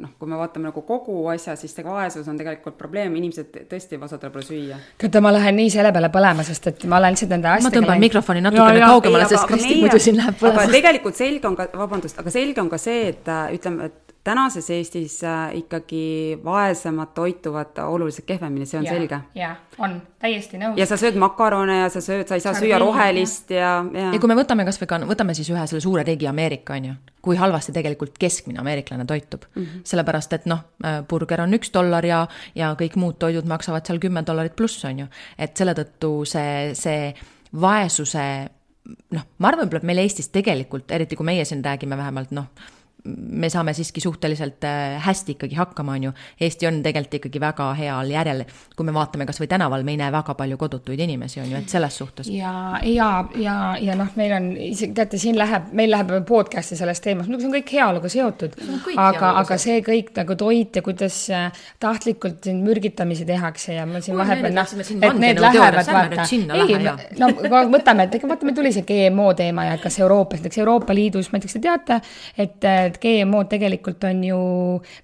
[0.00, 3.98] noh, kui me vaatame nagu kogu asja, siis see vaesus on tegelikult probleem, inimesed tõesti
[4.00, 4.78] osadel pole süüa.
[4.98, 7.76] teate, ma lähen nii selle peale põlema, sest et ma olen lihtsalt nende ma asjadega
[7.76, 10.72] tõmban läinud- mikrofoni natukene kaugemale, sest Kristi muidu siin läheb aga põlema.
[10.72, 14.70] tegelikult selge on ka, vabandust, aga selge on ka see, et äh, ütleme, et tänases
[14.70, 19.20] Eestis äh, ikkagi vaesemad toituvad oluliselt kehvemini, see on Jaa, selge.
[19.34, 20.76] jaa, on, täiesti nõus.
[20.76, 24.10] ja sa sööd makarone ja sa sööd, sa ei saa süüa Sardiine, rohelist ja, ja
[24.12, 26.98] ja kui me võtame kasvõi ka, võtame siis ühe selle suure riigi Ameerika, on ju,
[27.24, 29.62] kui halvasti tegelikult keskmine ameeriklane toitub mm.
[29.62, 29.88] -hmm.
[29.88, 30.66] sellepärast, et noh,
[31.08, 35.06] burger on üks dollar ja, ja kõik muud toidud maksavad seal kümme dollarit pluss, on
[35.06, 35.10] ju.
[35.38, 37.14] et selle tõttu see, see
[37.60, 38.26] vaesuse
[39.16, 42.50] noh, ma arvan, võib-olla meil Eestis tegelikult, eriti kui meie siin räägime vähemalt noh,
[43.04, 46.12] me saame siiski suhteliselt äh, hästi ikkagi hakkama, on ju.
[46.40, 48.44] Eesti on tegelikult ikkagi väga heal järjel,
[48.76, 51.72] kui me vaatame kasvõi tänaval, me ei näe väga palju kodutuid inimesi, on ju, et
[51.72, 52.28] selles suhtes.
[52.32, 57.04] ja, ja, ja, ja noh, meil on isegi teate, siin läheb, meil läheb podcast'i sellest
[57.04, 58.58] teemast, no see on kõik heaoluga seotud.
[58.96, 64.02] aga, aga see kõik nagu toit ja kuidas äh, tahtlikult siin mürgitamisi tehakse ja ma
[64.04, 66.28] siin Oi, vahepeal noh, et need vandenõuteoorias, lähevad vaata.
[66.60, 70.60] ei, no võtame, et ega vaata, meil tuli see GMO teema ja kas Euroopas, näiteks
[70.62, 72.00] Euroopa Liidus, ma ei tea, kas te teate,
[72.36, 74.38] et, et GMO-d tegelikult on ju,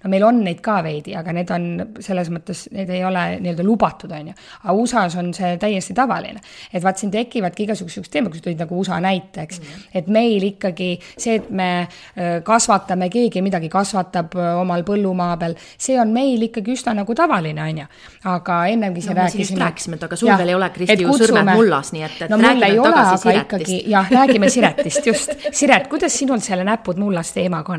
[0.03, 1.67] no meil on neid ka veidi, aga need on
[2.03, 4.37] selles mõttes, need ei ole nii-öelda lubatud, on ju.
[4.63, 6.41] aga USA-s on see täiesti tavaline.
[6.73, 9.65] et vaat siin tekivadki igasugused teemad, kui sa tõid nagu USA näite, eks mm.
[9.65, 9.89] -hmm.
[10.01, 15.55] et meil ikkagi see, et me äh, kasvatame, keegi midagi kasvatab äh, omal põllumaa peal,
[15.77, 17.85] see on meil ikkagi üsna nagu tavaline, on ju.
[18.23, 19.59] aga ennemgi siin No rääkisime.
[19.59, 22.37] rääkisime, et aga sul veel ei ole, Kristi, ju sõrmed mullas, nii et- et no
[22.37, 23.51] räägime tagasi aga Siretist.
[23.51, 25.31] ikkagi jah, räägime Siretist, just.
[25.51, 27.76] Siret, kuidas sinul selle näpud mullas teemaga on?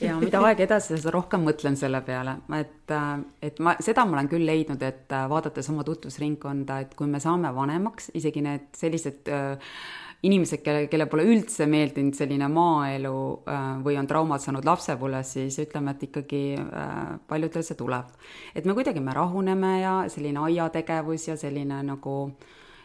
[0.00, 2.94] Ja mida aeg edasi, seda rohkem mõtlen selle peale, et,
[3.42, 7.52] et ma, seda ma olen küll leidnud, et vaadates oma tutvusringkonda, et kui me saame
[7.54, 9.74] vanemaks, isegi need sellised äh,
[10.22, 15.58] inimesed, kelle, kelle pole üldse meeldinud selline maaelu äh, või on traumad saanud lapsepõlves, siis
[15.64, 18.12] ütleme, et ikkagi äh, paljudel see tuleb.
[18.54, 22.16] et me kuidagi, me rahuneme ja selline aiategevus ja selline nagu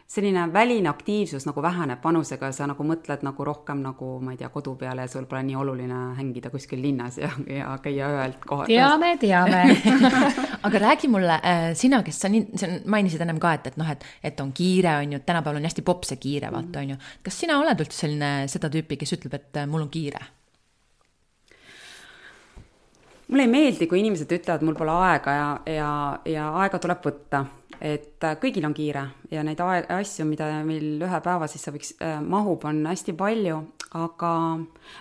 [0.07, 4.47] selline väline aktiivsus nagu väheneb vanusega, sa nagu mõtled nagu rohkem nagu ma ei tea,
[4.53, 8.71] kodu peale ja sul pole nii oluline hängida kuskil linnas ja, ja käia ühelt kohalt.
[8.71, 9.65] teame, teame
[10.69, 13.91] aga räägi mulle äh,, sina, kes sa nii, sa mainisid ennem ka, et, et noh,
[13.91, 17.01] et, et on kiire, on ju, tänapäeval on hästi popp see kiire, vaata, on ju.
[17.27, 20.23] kas sina oled üldse selline seda tüüpi, kes ütleb, et äh, mul on kiire?
[23.27, 25.91] Mulle ei meeldi, kui inimesed ütlevad, mul pole aega ja, ja,
[26.27, 27.45] ja aega tuleb võtta.
[27.81, 31.91] et äh, kõigil on kiire ja neid aeg, asju, mida meil ühe päeva sisse võiks
[32.01, 33.59] äh,, mahub, on hästi palju,
[33.99, 34.31] aga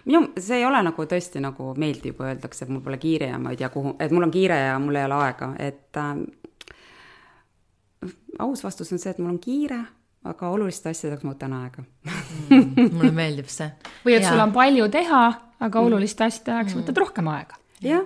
[0.05, 3.39] minu, see ei ole nagu tõesti nagu meeldiv, kui öeldakse, et mul pole kiire ja
[3.41, 6.13] ma ei tea, kuhu, et mul on kiire ja mul ei ole aega, et äh,
[8.45, 9.81] aus vastus on see, et mul on kiire,
[10.27, 11.87] aga oluliste asjadeks ma võtan aega
[12.51, 13.71] mm, mulle meeldib see.
[14.05, 14.35] või et ja.
[14.35, 15.23] sul on palju teha,
[15.65, 17.57] aga oluliste asjade ajaks võtad rohkem aega.
[17.81, 18.05] jah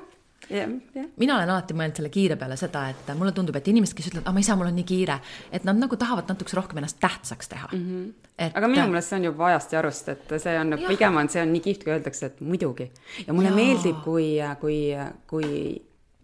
[0.51, 1.07] jah, jah.
[1.20, 4.28] mina olen alati mõelnud selle kiire peale seda, et mulle tundub, et inimesed, kes ütlevad,
[4.28, 5.18] ah ma ei saa, mul on nii kiire,
[5.53, 7.84] et nad nagu tahavad natukese rohkem ennast tähtsaks teha mm.
[7.86, 8.28] -hmm.
[8.40, 8.57] Et...
[8.57, 11.42] aga minu meelest see on juba ajast ja arust, et see on, pigem on, see
[11.42, 12.90] on nii kihvt, kui öeldakse, et muidugi.
[13.26, 13.55] ja mulle ja.
[13.55, 14.30] meeldib, kui,
[14.61, 14.78] kui,
[15.26, 15.51] kui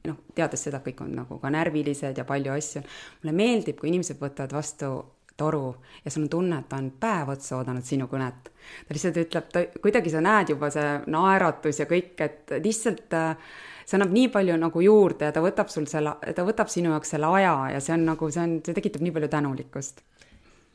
[0.06, 2.82] noh, teades seda, kõik on nagu ka närvilised ja palju asju,
[3.22, 4.94] mulle meeldib, kui inimesed võtavad vastu
[5.36, 8.50] toru ja sul on tunne, et ta on päev otsa oodanud sinu kõnet.
[8.88, 13.36] ta lihtsalt ütleb, ta, kuidagi sa näed juba see naeratus ja kõik, et lihtsalt äh,
[13.86, 17.14] see annab nii palju nagu juurde ja ta võtab sul selle, ta võtab sinu jaoks
[17.14, 20.02] selle aja ja see on nagu, see on, see tekitab nii palju tänulikkust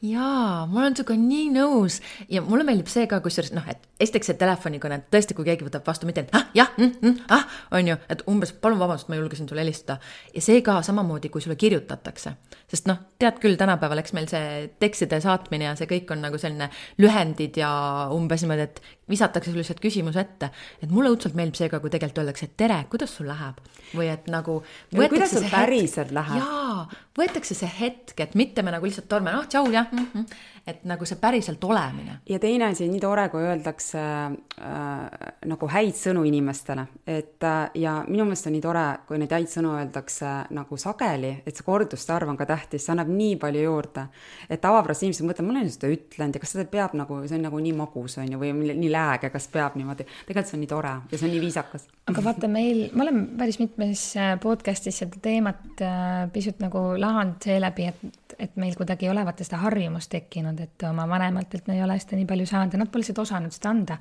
[0.01, 1.99] jaa, ma olen sinuga nii nõus
[2.31, 5.85] ja mulle meeldib see ka, kusjuures noh, et esiteks see telefonikõne, tõesti, kui keegi võtab
[5.85, 7.45] vastu, mitte ah, jah mm,, mm, ah,
[7.77, 9.99] on ju, et umbes palun vabandust, ma julgesin sulle helistada.
[10.33, 12.33] ja see ka samamoodi, kui sulle kirjutatakse,
[12.71, 16.41] sest noh, tead küll, tänapäeval, eks meil see tekstide saatmine ja see kõik on nagu
[16.41, 17.71] selline lühendid ja
[18.15, 18.81] umbes niimoodi, et
[19.11, 20.51] visatakse sulle lihtsalt küsimus ette.
[20.81, 23.61] et mulle õudselt meeldib see ka, kui tegelikult öeldakse, et tere, kuidas sul läheb
[23.95, 24.61] või et nagu.
[24.95, 26.39] kuidas sul päriselt läheb?
[26.41, 26.87] jaa,
[27.17, 30.07] võetakse see hetk, et mitte me nagu lihtsalt torme, noh, tšau, jah mm.
[30.13, 30.25] -hmm.
[30.67, 32.19] et nagu see päriselt olemine.
[32.29, 38.03] ja teine asi, nii tore, kui öeldakse äh, nagu häid sõnu inimestele, et äh, ja
[38.07, 42.13] minu meelest on nii tore, kui neid häid sõnu öeldakse nagu sageli, et see korduste
[42.13, 44.07] arv on ka tähtis, see annab nii palju juurde.
[44.49, 47.47] et tavapäraselt inimesed mõtlevad, ma olen seda ütlenud ja kas seda peab nagu, see on
[47.49, 50.05] nagu nii magus, on ju, või nii lääge, kas peab niimoodi.
[50.27, 51.87] tegelikult see on nii tore ja see on nii viisakas.
[52.11, 54.03] aga vaata, meil, me oleme päris mitmes
[54.43, 59.47] podcast'is seda teemat äh, pisut nagu lahanud seeläbi, et, et meil kuidagi ei ole vaata
[59.47, 62.91] seda harjumust tekkinud, et oma vanematelt me ei ole seda nii palju saanud ja nad
[62.93, 63.97] pole seda osanud seda anda.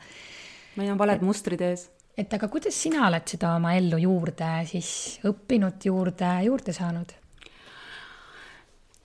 [0.77, 1.89] meil on valed mustrid ees.
[2.19, 4.93] et aga kuidas sina oled seda oma ellu juurde siis
[5.27, 7.17] õppinud, juurde, juurde saanud?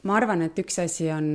[0.06, 1.28] ma arvan, et üks asi on,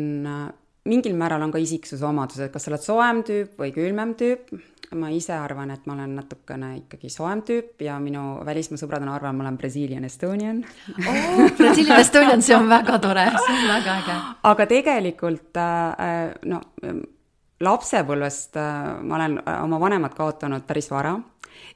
[0.88, 4.52] mingil määral on ka isiksuse omadused, kas sa oled soojem tüüp või külmem tüüp,
[4.96, 9.12] ma ise arvan, et ma olen natukene ikkagi soojem tüüp ja minu välismaa sõbrad on
[9.12, 11.46] arvanud, ma olen Brazilian Estonian oh,.
[11.58, 14.18] Brazilian Estonian, see on väga tore, see on väga äge.
[14.50, 16.62] aga tegelikult äh, no
[17.60, 21.18] lapsepõlvest äh, ma olen oma vanemad kaotanud päris vara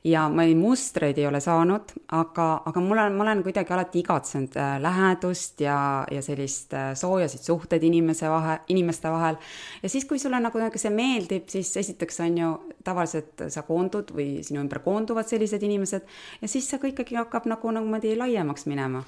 [0.05, 4.03] ja ma ei, mustreid ei ole saanud, aga, aga mul on, ma olen kuidagi alati
[4.03, 5.79] igatsenud äh, lähedust ja,
[6.11, 9.41] ja sellist äh, soojasid suhteid inimese vahe, inimeste vahel.
[9.83, 12.53] ja siis, kui sulle nagu, nagu see meeldib, siis esiteks on ju
[12.85, 16.09] tavaliselt sa koondud või sinu ümber koonduvad sellised inimesed
[16.41, 19.03] ja siis see kõik ikkagi hakkab nagu, nagu niimoodi laiemaks minema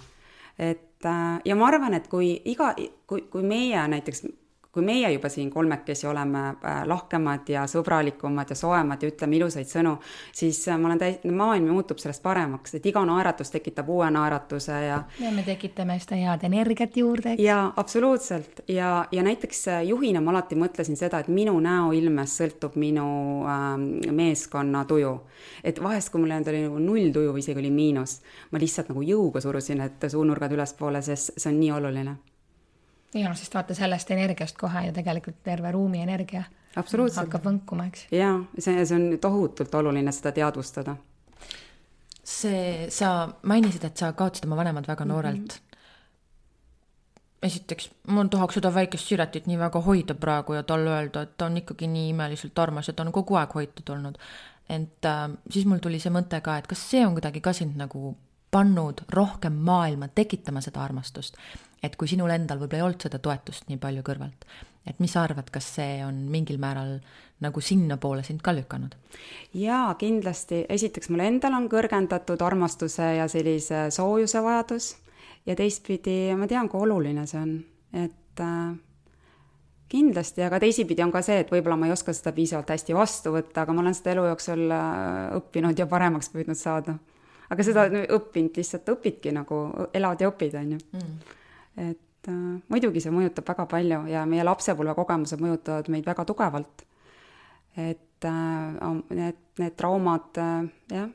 [0.59, 2.73] et äh, ja ma arvan, et kui iga,
[3.07, 4.25] kui, kui meie näiteks
[4.77, 9.71] kui meie juba siin kolmekesi oleme äh, lahkemad ja sõbralikumad ja soojemad ja ütleme ilusaid
[9.71, 9.95] sõnu,
[10.37, 14.77] siis äh, ma olen täis, maailm muutub sellest paremaks, et iga naeratus tekitab uue naeratuse
[14.85, 17.43] ja ja me tekitame seda head energiat juurde, eks.
[17.43, 18.61] jaa, absoluutselt.
[18.69, 23.09] ja, ja näiteks äh, juhina ma alati mõtlesin seda, et minu näoilmest sõltub minu
[23.49, 25.17] äh, meeskonna tuju.
[25.65, 28.21] et vahest, kui mul ei olnud, oli nagu null tuju või isegi oli miinus,
[28.53, 32.19] ma lihtsalt nagu jõuga surusin need suunurgad ülespoole, sest see on nii oluline
[33.15, 36.45] ja sest vaata sellest energiast kohe ju tegelikult terve ruumi energia
[36.77, 38.07] hakkab võnkuma, eks.
[38.13, 40.97] jaa, see, see on tohutult oluline seda teadvustada.
[42.23, 45.55] see, sa mainisid, et sa kaotasid oma vanemad väga noorelt mm.
[45.55, 45.63] -hmm
[47.43, 51.47] esiteks, ma tahaks seda väikest Siretit nii väga hoida praegu ja talle öelda, et ta
[51.47, 54.19] on ikkagi nii imeliselt armas ja ta on kogu aeg hoitud olnud.
[54.69, 57.77] ent äh, siis mul tuli see mõte ka, et kas see on kuidagi ka sind
[57.77, 58.17] nagu
[58.51, 61.37] pannud rohkem maailma tekitama seda armastust
[61.83, 64.47] et kui sinul endal võib-olla ei olnud seda toetust nii palju kõrvalt,
[64.87, 66.99] et mis sa arvad, kas see on mingil määral
[67.45, 68.97] nagu sinnapoole sind ka lükanud?
[69.57, 74.95] jaa, kindlasti, esiteks mul endal on kõrgendatud armastuse ja sellise soojuse vajadus
[75.47, 77.57] ja teistpidi ma tean, kui oluline see on,
[77.97, 78.77] et äh,
[79.93, 83.35] kindlasti, aga teisipidi on ka see, et võib-olla ma ei oska seda piisavalt hästi vastu
[83.37, 86.97] võtta, aga ma olen seda elu jooksul äh, õppinud ja paremaks püüdnud saada.
[87.51, 90.87] aga seda õppinud lihtsalt õpidki nagu, elad ja õpid, on ju.
[90.97, 91.35] Mm
[91.77, 96.87] et äh, muidugi see mõjutab väga palju ja meie lapsepõlvekogemused mõjutavad meid väga tugevalt.
[97.77, 101.09] et äh, need, need traumad äh,, jah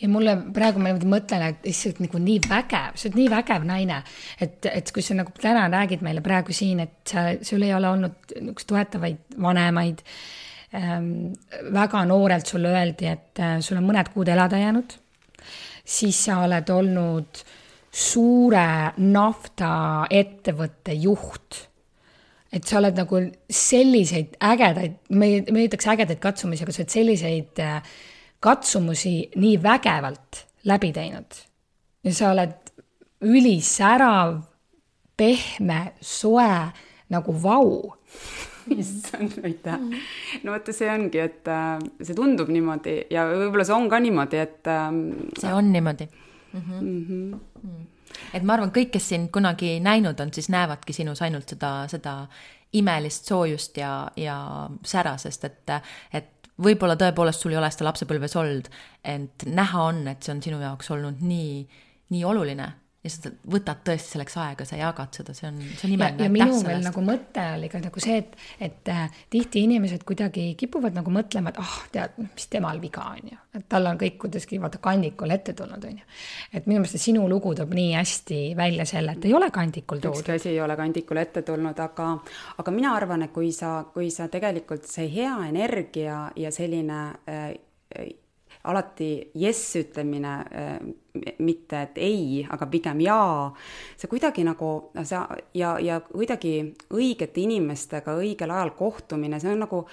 [0.00, 3.66] ja mulle praegu ma niimoodi mõtlen, et issand nagu nii vägev, sa oled nii vägev
[3.68, 3.98] naine,
[4.40, 7.90] et, et kui sa nagu täna räägid meile praegu siin, et sa, sul ei ole
[7.90, 10.04] olnud niisuguseid toetavaid vanemaid
[10.78, 11.34] ähm,.
[11.74, 14.94] väga noorelt sulle öeldi, et äh, sul on mõned kuud elada jäänud,
[15.84, 17.56] siis sa oled olnud äh,
[17.90, 21.66] suure naftaettevõtte juht.
[22.50, 26.94] et sa oled nagu selliseid ägedaid, me me ei ütleks ägedaid katsumusi, aga sa oled
[26.94, 27.82] selliseid äh,
[28.42, 31.42] katsumusi nii vägevalt läbi teinud.
[32.04, 32.56] ja sa oled
[33.20, 34.40] ülisärav,
[35.16, 36.50] pehme, soe
[37.10, 37.94] nagu vau
[38.70, 39.78] issand, aitäh.
[40.42, 44.42] no vaata, see ongi, et äh, see tundub niimoodi ja võib-olla see on ka niimoodi,
[44.42, 44.90] et äh,.
[45.38, 46.06] see on niimoodi
[46.52, 46.60] mm.
[46.60, 46.80] -hmm.
[46.82, 47.04] Mm
[47.64, 47.86] -hmm.
[48.34, 52.26] et ma arvan, kõik, kes sind kunagi näinud on, siis näevadki sinus ainult seda, seda
[52.72, 55.70] imelist soojust ja, ja sära, sest et,
[56.12, 58.68] et võib-olla tõepoolest sul ei ole seda lapsepõlves olnud,
[59.04, 61.68] ent näha on, et see on sinu jaoks olnud nii,
[62.10, 65.94] nii oluline ja sa võtad tõesti selleks aega, sa jagad seda, see on, see on
[65.94, 66.20] imeline.
[66.20, 68.36] ja, ja minu veel nagu mõte oli ka nagu see, et,
[68.66, 73.06] et äh, tihti inimesed kuidagi kipuvad nagu mõtlema, et ah oh,, tead, mis temal viga
[73.14, 76.08] on ju, et tal on kõik kuidagi vaata kandikul ette tulnud, on ju.
[76.52, 80.20] et minu meelest sinu lugu toob nii hästi välja selle, et ei ole kandikul toodud.
[80.20, 82.12] ükski asi ei ole kandikul ette tulnud, aga,
[82.60, 87.54] aga mina arvan, et kui sa, kui sa tegelikult see hea energia ja selline äh,
[88.64, 93.48] alati jess ütlemine, äh, mitte et ei, aga pigem jaa,
[93.98, 95.20] see kuidagi nagu see
[95.58, 96.54] ja, ja kuidagi
[96.92, 99.84] õigete inimestega õigel ajal kohtumine, see on nagu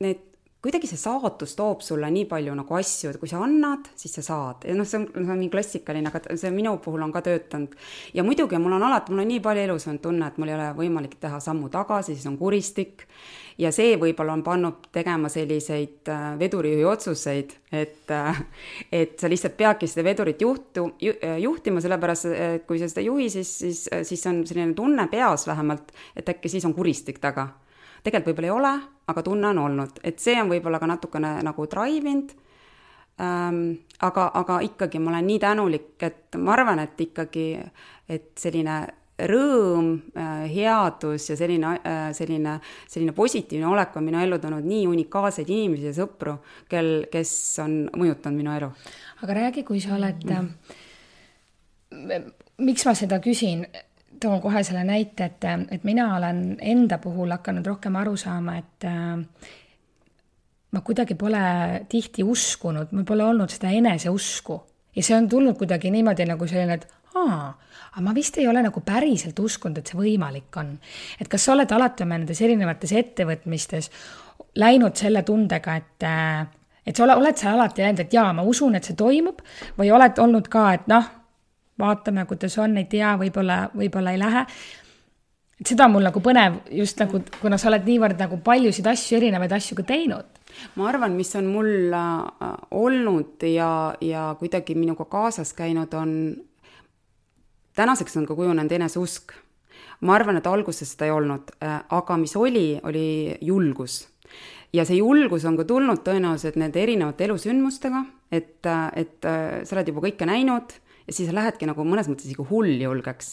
[0.00, 0.29] need
[0.62, 4.24] kuidagi see saatus toob sulle nii palju nagu asju, et kui sa annad, siis sa
[4.26, 7.24] saad ja noh, see on, see on nii klassikaline, aga see minu puhul on ka
[7.24, 7.76] töötanud.
[8.14, 10.58] ja muidugi mul on alati, mul on nii palju elus olnud tunne, et mul ei
[10.58, 13.06] ole võimalik teha sammu tagasi, siis on kuristik
[13.60, 18.42] ja see võib-olla on pannud tegema selliseid äh, vedurijuhi otsuseid, et, äh,
[19.00, 23.10] et sa lihtsalt peadki seda vedurit juhtu, äh, juhtima, sellepärast et kui sa seda ei
[23.10, 27.50] juhi, siis, siis, siis on selline tunne peas vähemalt, et äkki siis on kuristik taga.
[28.02, 28.74] Tegelikult võib-olla ei ole,
[29.12, 32.32] aga tunne on olnud, et see on võib-olla ka natukene nagu drive inud
[33.20, 33.60] ähm,.
[34.00, 37.50] aga, aga ikkagi ma olen nii tänulik, et ma arvan, et ikkagi,
[38.08, 38.80] et selline
[39.28, 39.90] rõõm,
[40.48, 41.74] headus ja selline,
[42.16, 42.54] selline,
[42.88, 46.38] selline positiivne olek on minu ellu toonud nii unikaalseid inimesi ja sõpru,
[46.70, 47.32] kel, kes
[47.64, 48.70] on mõjutanud minu elu.
[49.20, 50.48] aga räägi, kui sa oled mm,
[52.64, 53.66] miks ma seda küsin
[54.20, 58.86] toon kohe selle näite, et, et mina olen enda puhul hakanud rohkem aru saama, et
[58.88, 59.50] äh,
[60.70, 61.42] ma kuidagi pole
[61.88, 64.60] tihti uskunud, mul pole olnud seda eneseusku
[64.96, 66.86] ja see on tulnud kuidagi niimoodi nagu selline, et
[67.18, 67.50] aa,
[67.90, 70.76] aga ma vist ei ole nagu päriselt uskunud, et see võimalik on.
[71.20, 73.90] et kas sa oled alati oma nendes erinevates ettevõtmistes
[74.60, 76.08] läinud selle tundega, et
[76.86, 79.42] et sa ole, oled sa alati läinud, et jaa, ma usun, et see toimub
[79.78, 81.06] või oled olnud ka, et noh,
[81.80, 84.44] vaatame, kuidas on, ei tea, võib-olla, võib-olla ei lähe.
[85.66, 89.52] seda on mul nagu põnev just nagu, kuna sa oled niivõrd nagu paljusid asju, erinevaid
[89.52, 90.40] asju ka teinud
[90.76, 96.12] ma arvan, mis on mul äh, olnud ja, ja kuidagi minuga kaasas käinud, on,
[97.76, 99.32] tänaseks on ka kujunenud eneseusk.
[100.00, 104.08] ma arvan, et alguses seda ei olnud, äh, aga mis oli, oli julgus.
[104.72, 109.18] ja see julgus on ka tulnud tõenäoliselt nende erinevate elusündmustega, et, äh, et
[109.64, 110.78] sa oled juba kõike näinud
[111.10, 113.32] ja siis lähedki nagu mõnes mõttes isegi hulljulgeks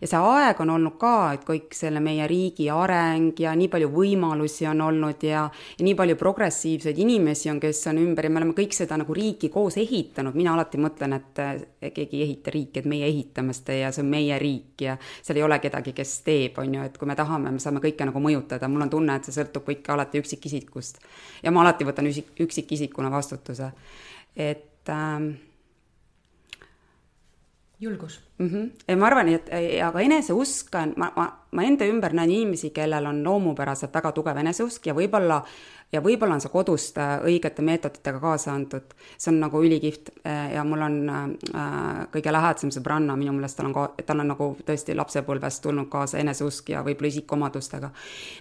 [0.00, 3.88] ja see aeg on olnud ka, et kõik selle meie riigi areng ja nii palju
[3.94, 5.44] võimalusi on olnud ja,
[5.78, 9.16] ja nii palju progressiivseid inimesi on, kes on ümber ja me oleme kõik seda nagu
[9.16, 11.42] riiki koos ehitanud, mina alati mõtlen, et
[11.94, 15.40] keegi ei ehita riiki, et meie ehitame seda ja see on meie riik ja seal
[15.40, 18.22] ei ole kedagi, kes teeb, on ju, et kui me tahame, me saame kõike nagu
[18.22, 21.00] mõjutada, mul on tunne, et see sõltub kõik alati üksikisikust.
[21.42, 23.72] ja ma alati võtan üksik, üksikisikuna vastutuse,
[24.36, 25.32] et ähm,
[27.84, 28.48] julgus mm.
[28.48, 28.70] -hmm.
[28.88, 29.50] ja ma arvan, et
[29.84, 34.36] aga eneseusk on, ma, ma, ma enda ümber näen inimesi, kellel on loomupäraselt väga tugev
[34.42, 35.42] eneseusk ja võib-olla
[35.94, 40.54] ja võib-olla on see kodust äh, õigete meetoditega kaasa antud, see on nagu ülikihvt äh,
[40.54, 41.26] ja mul on äh,
[42.14, 46.18] kõige lähedasem sõbranna, minu meelest tal on ka, tal on nagu tõesti lapsepõlvest tulnud kaasa
[46.22, 47.90] eneseusk ja võib-olla isikuomadustega.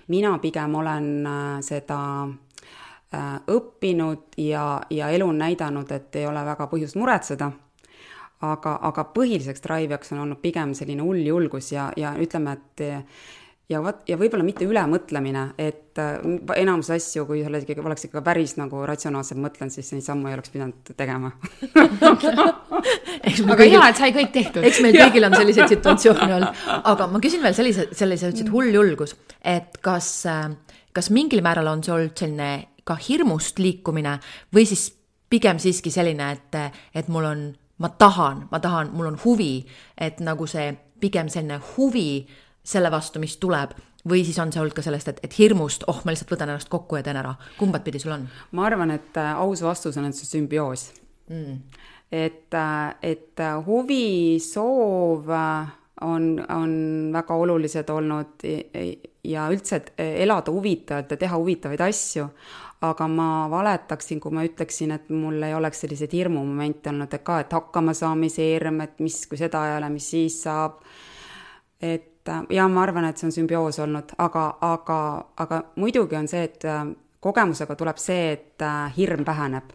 [0.07, 1.99] mina pigem olen äh, seda
[3.13, 7.51] äh, õppinud ja, ja elu on näidanud, et ei ole väga põhjust muretseda
[8.43, 12.85] aga, aga põhiliseks drive'iks on olnud pigem selline hull julgus ja, ja ütleme, et
[13.71, 16.17] ja vot, ja võib-olla mitte ülemõtlemine, et äh,
[16.59, 20.29] enamus asju, kui sa oled ikkagi, oleks ikka päris nagu ratsionaalselt mõtlenud, siis neid sammu
[20.29, 21.31] ei oleks pidanud tegema.
[23.23, 24.65] Aga kõigil, hea, et sai kõik tehtud.
[24.67, 28.73] eks meil kõigil on selliseid situatsioone olnud, aga ma küsin veel sellise, sellise, ütlesid hull
[28.75, 30.49] julgus, et kas, äh,
[30.95, 32.51] kas mingil määral on see olnud selline
[32.83, 34.17] ka hirmust liikumine
[34.53, 34.89] või siis
[35.31, 36.57] pigem siiski selline, et,
[36.93, 37.45] et mul on
[37.83, 39.57] ma tahan, ma tahan, mul on huvi,
[39.99, 40.71] et nagu see
[41.03, 42.23] pigem selline huvi
[42.63, 43.75] selle vastu, mis tuleb,
[44.07, 46.71] või siis on see olnud ka sellest, et, et hirmust, oh, ma lihtsalt võtan ennast
[46.71, 48.27] kokku ja teen ära, kumbat pidi sul on?
[48.55, 50.89] ma arvan, et äh, aus vastus on, et see sümbioos.
[51.31, 51.61] Mm..
[52.11, 55.29] et, äh, et äh, huvi, soov
[56.03, 56.73] on, on
[57.13, 58.43] väga olulised olnud
[59.23, 62.27] ja üldse, et elada huvitavalt ja teha huvitavaid asju,
[62.83, 67.39] aga ma valetaksin, kui ma ütleksin, et mul ei oleks selliseid hirmumomente olnud, et ka,
[67.43, 70.81] et hakkamasaamise hirm, et mis, kui seda ei ole, mis siis saab.
[71.83, 72.09] et
[72.49, 74.99] ja ma arvan, et see on sümbioos olnud, aga, aga,
[75.43, 76.83] aga muidugi on see, et äh,
[77.23, 79.73] kogemusega tuleb see, et äh, hirm väheneb.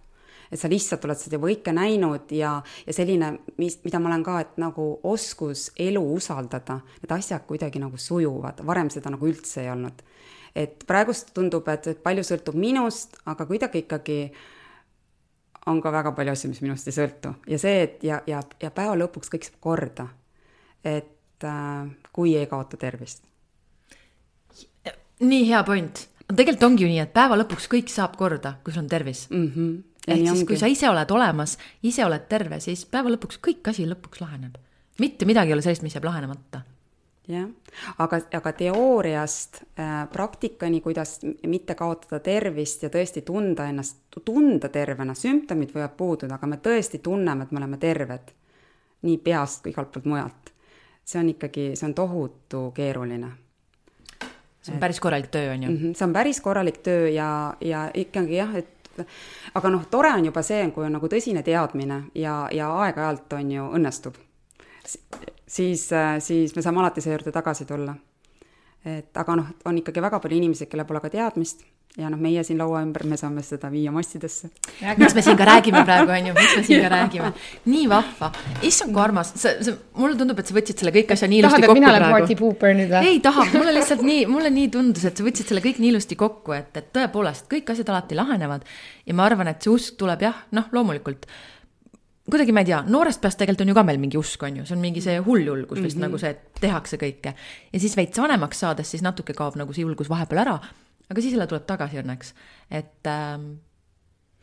[0.48, 2.54] Et sa lihtsalt oled seda kõike näinud ja,
[2.86, 7.82] ja selline, mis, mida ma olen ka, et nagu oskus elu usaldada, need asjad kuidagi
[7.82, 10.00] nagu sujuvad, varem seda nagu üldse ei olnud
[10.54, 14.18] et praegust tundub, et palju sõltub minust, aga kuidagi ikkagi
[15.68, 18.70] on ka väga palju asju, mis minust ei sõltu ja see, et ja, ja, ja
[18.74, 20.08] päeva lõpuks kõik saab korda.
[20.84, 23.24] et äh, kui ei kaota tervist.
[25.20, 28.84] nii hea point, tegelikult ongi ju nii, et päeva lõpuks kõik saab korda, kui sul
[28.84, 29.52] on tervis mm.
[29.54, 29.76] -hmm.
[30.06, 33.86] ehk siis, kui sa ise oled olemas, ise oled terve, siis päeva lõpuks kõik asi
[33.86, 34.56] lõpuks laheneb.
[34.98, 36.62] mitte midagi ei ole sellist, mis jääb lahenemata
[37.28, 37.48] jah,
[37.98, 45.14] aga, aga teooriast äh, praktikani, kuidas mitte kaotada tervist ja tõesti tunda ennast, tunda tervena,
[45.14, 48.34] sümptomid võivad puududa, aga me tõesti tunneme, et me oleme terved.
[49.02, 50.50] nii peast kui igalt poolt mujalt.
[51.04, 53.30] see on ikkagi, see on tohutu keeruline.
[54.62, 55.70] see on päris korralik töö, on ju?
[55.70, 59.06] -hmm, see on päris korralik töö ja, ja ikkagi jah, et
[59.54, 63.50] aga noh, tore on juba see, kui on nagu tõsine teadmine ja, ja aeg-ajalt on
[63.50, 64.16] ju õnnestub
[65.48, 67.96] siis, äh, siis me saame alati selle juurde tagasi tulla.
[68.86, 71.64] et aga noh, on ikkagi väga palju inimesi, kellel pole ka teadmist
[71.98, 74.50] ja noh, meie siin laua ümber, me saame seda viia massidesse.
[75.00, 77.32] miks me siin ka räägime praegu, on ju, miks me siin ka räägime.
[77.72, 78.30] nii vahva,
[78.68, 81.58] issand kui armas, sa, sa, mulle tundub, et sa võtsid selle kõik asja nii ilusti
[81.58, 81.88] tahad, kokku praegu.
[81.88, 83.12] tahad, et mina olen party pooper nüüd või?
[83.12, 86.18] ei taha, mulle lihtsalt nii, mulle nii tundus, et sa võtsid selle kõik nii ilusti
[86.22, 88.66] kokku, et, et tõepoolest kõik asjad alati lahenevad.
[89.08, 91.26] ja ma arvan, et see usk tuleb jah, noh, loomulikult
[92.30, 94.66] kuidagi ma ei tea, noorest peast tegelikult on ju ka meil mingi usk, on ju,
[94.68, 96.06] see on mingi see hull julgus vist mm -hmm.
[96.06, 97.34] nagu see, et tehakse kõike.
[97.72, 100.58] ja siis veits vanemaks saades, siis natuke kaob nagu see julgus vahepeal ära,
[101.10, 102.34] aga siis jälle tuleb tagasi õnneks,
[102.70, 103.52] et ähm,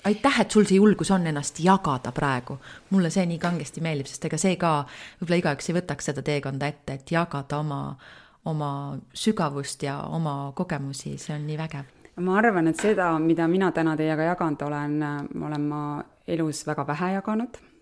[0.06, 2.58] aitäh, et sul see julgus on ennast jagada praegu.
[2.90, 4.86] mulle see nii kangesti meeldib, sest ega see ka,
[5.22, 7.98] võib-olla igaüks ei võtaks seda teekonda ette, et jagada oma,
[8.46, 11.86] oma sügavust ja oma kogemusi, see on nii vägev.
[12.16, 15.00] ma arvan, et seda, mida mina täna teiega jaganud olen,
[15.44, 17.75] olen ma elus väga vähe jaganud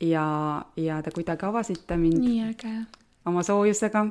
[0.00, 2.74] ja, ja te kuidagi avasite mind nii äge.
[3.26, 4.06] oma soojusega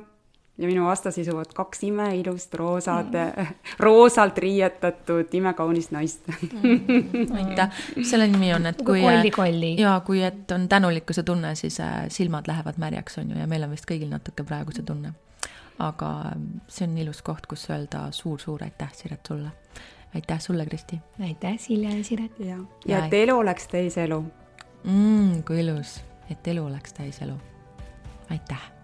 [0.59, 3.45] ja minu vastas istuvad kaks imeilust roosad mm.,
[3.85, 7.31] roosalt riietatud imekaunist naist mm.
[7.39, 9.75] aitäh, selle nimi on, et kui kolli-kolli.
[9.81, 13.63] ja kui, et on tänulikkuse tunne, siis äh, silmad lähevad märjaks, on ju, ja meil
[13.63, 15.13] on vist kõigil natuke praegu see tunne.
[15.79, 19.51] aga ähm, see on ilus koht, kus öelda suur-suur aitäh, Siret, sulle.
[20.15, 20.99] aitäh sulle, Kristi.
[21.23, 22.39] aitäh, Silja ja Siret.
[22.39, 24.23] ja, ja, ja et elu oleks teis elu
[24.84, 25.43] mm,.
[25.43, 25.99] kui ilus,
[26.32, 27.38] et elu oleks täis elu.
[28.30, 28.78] aitäh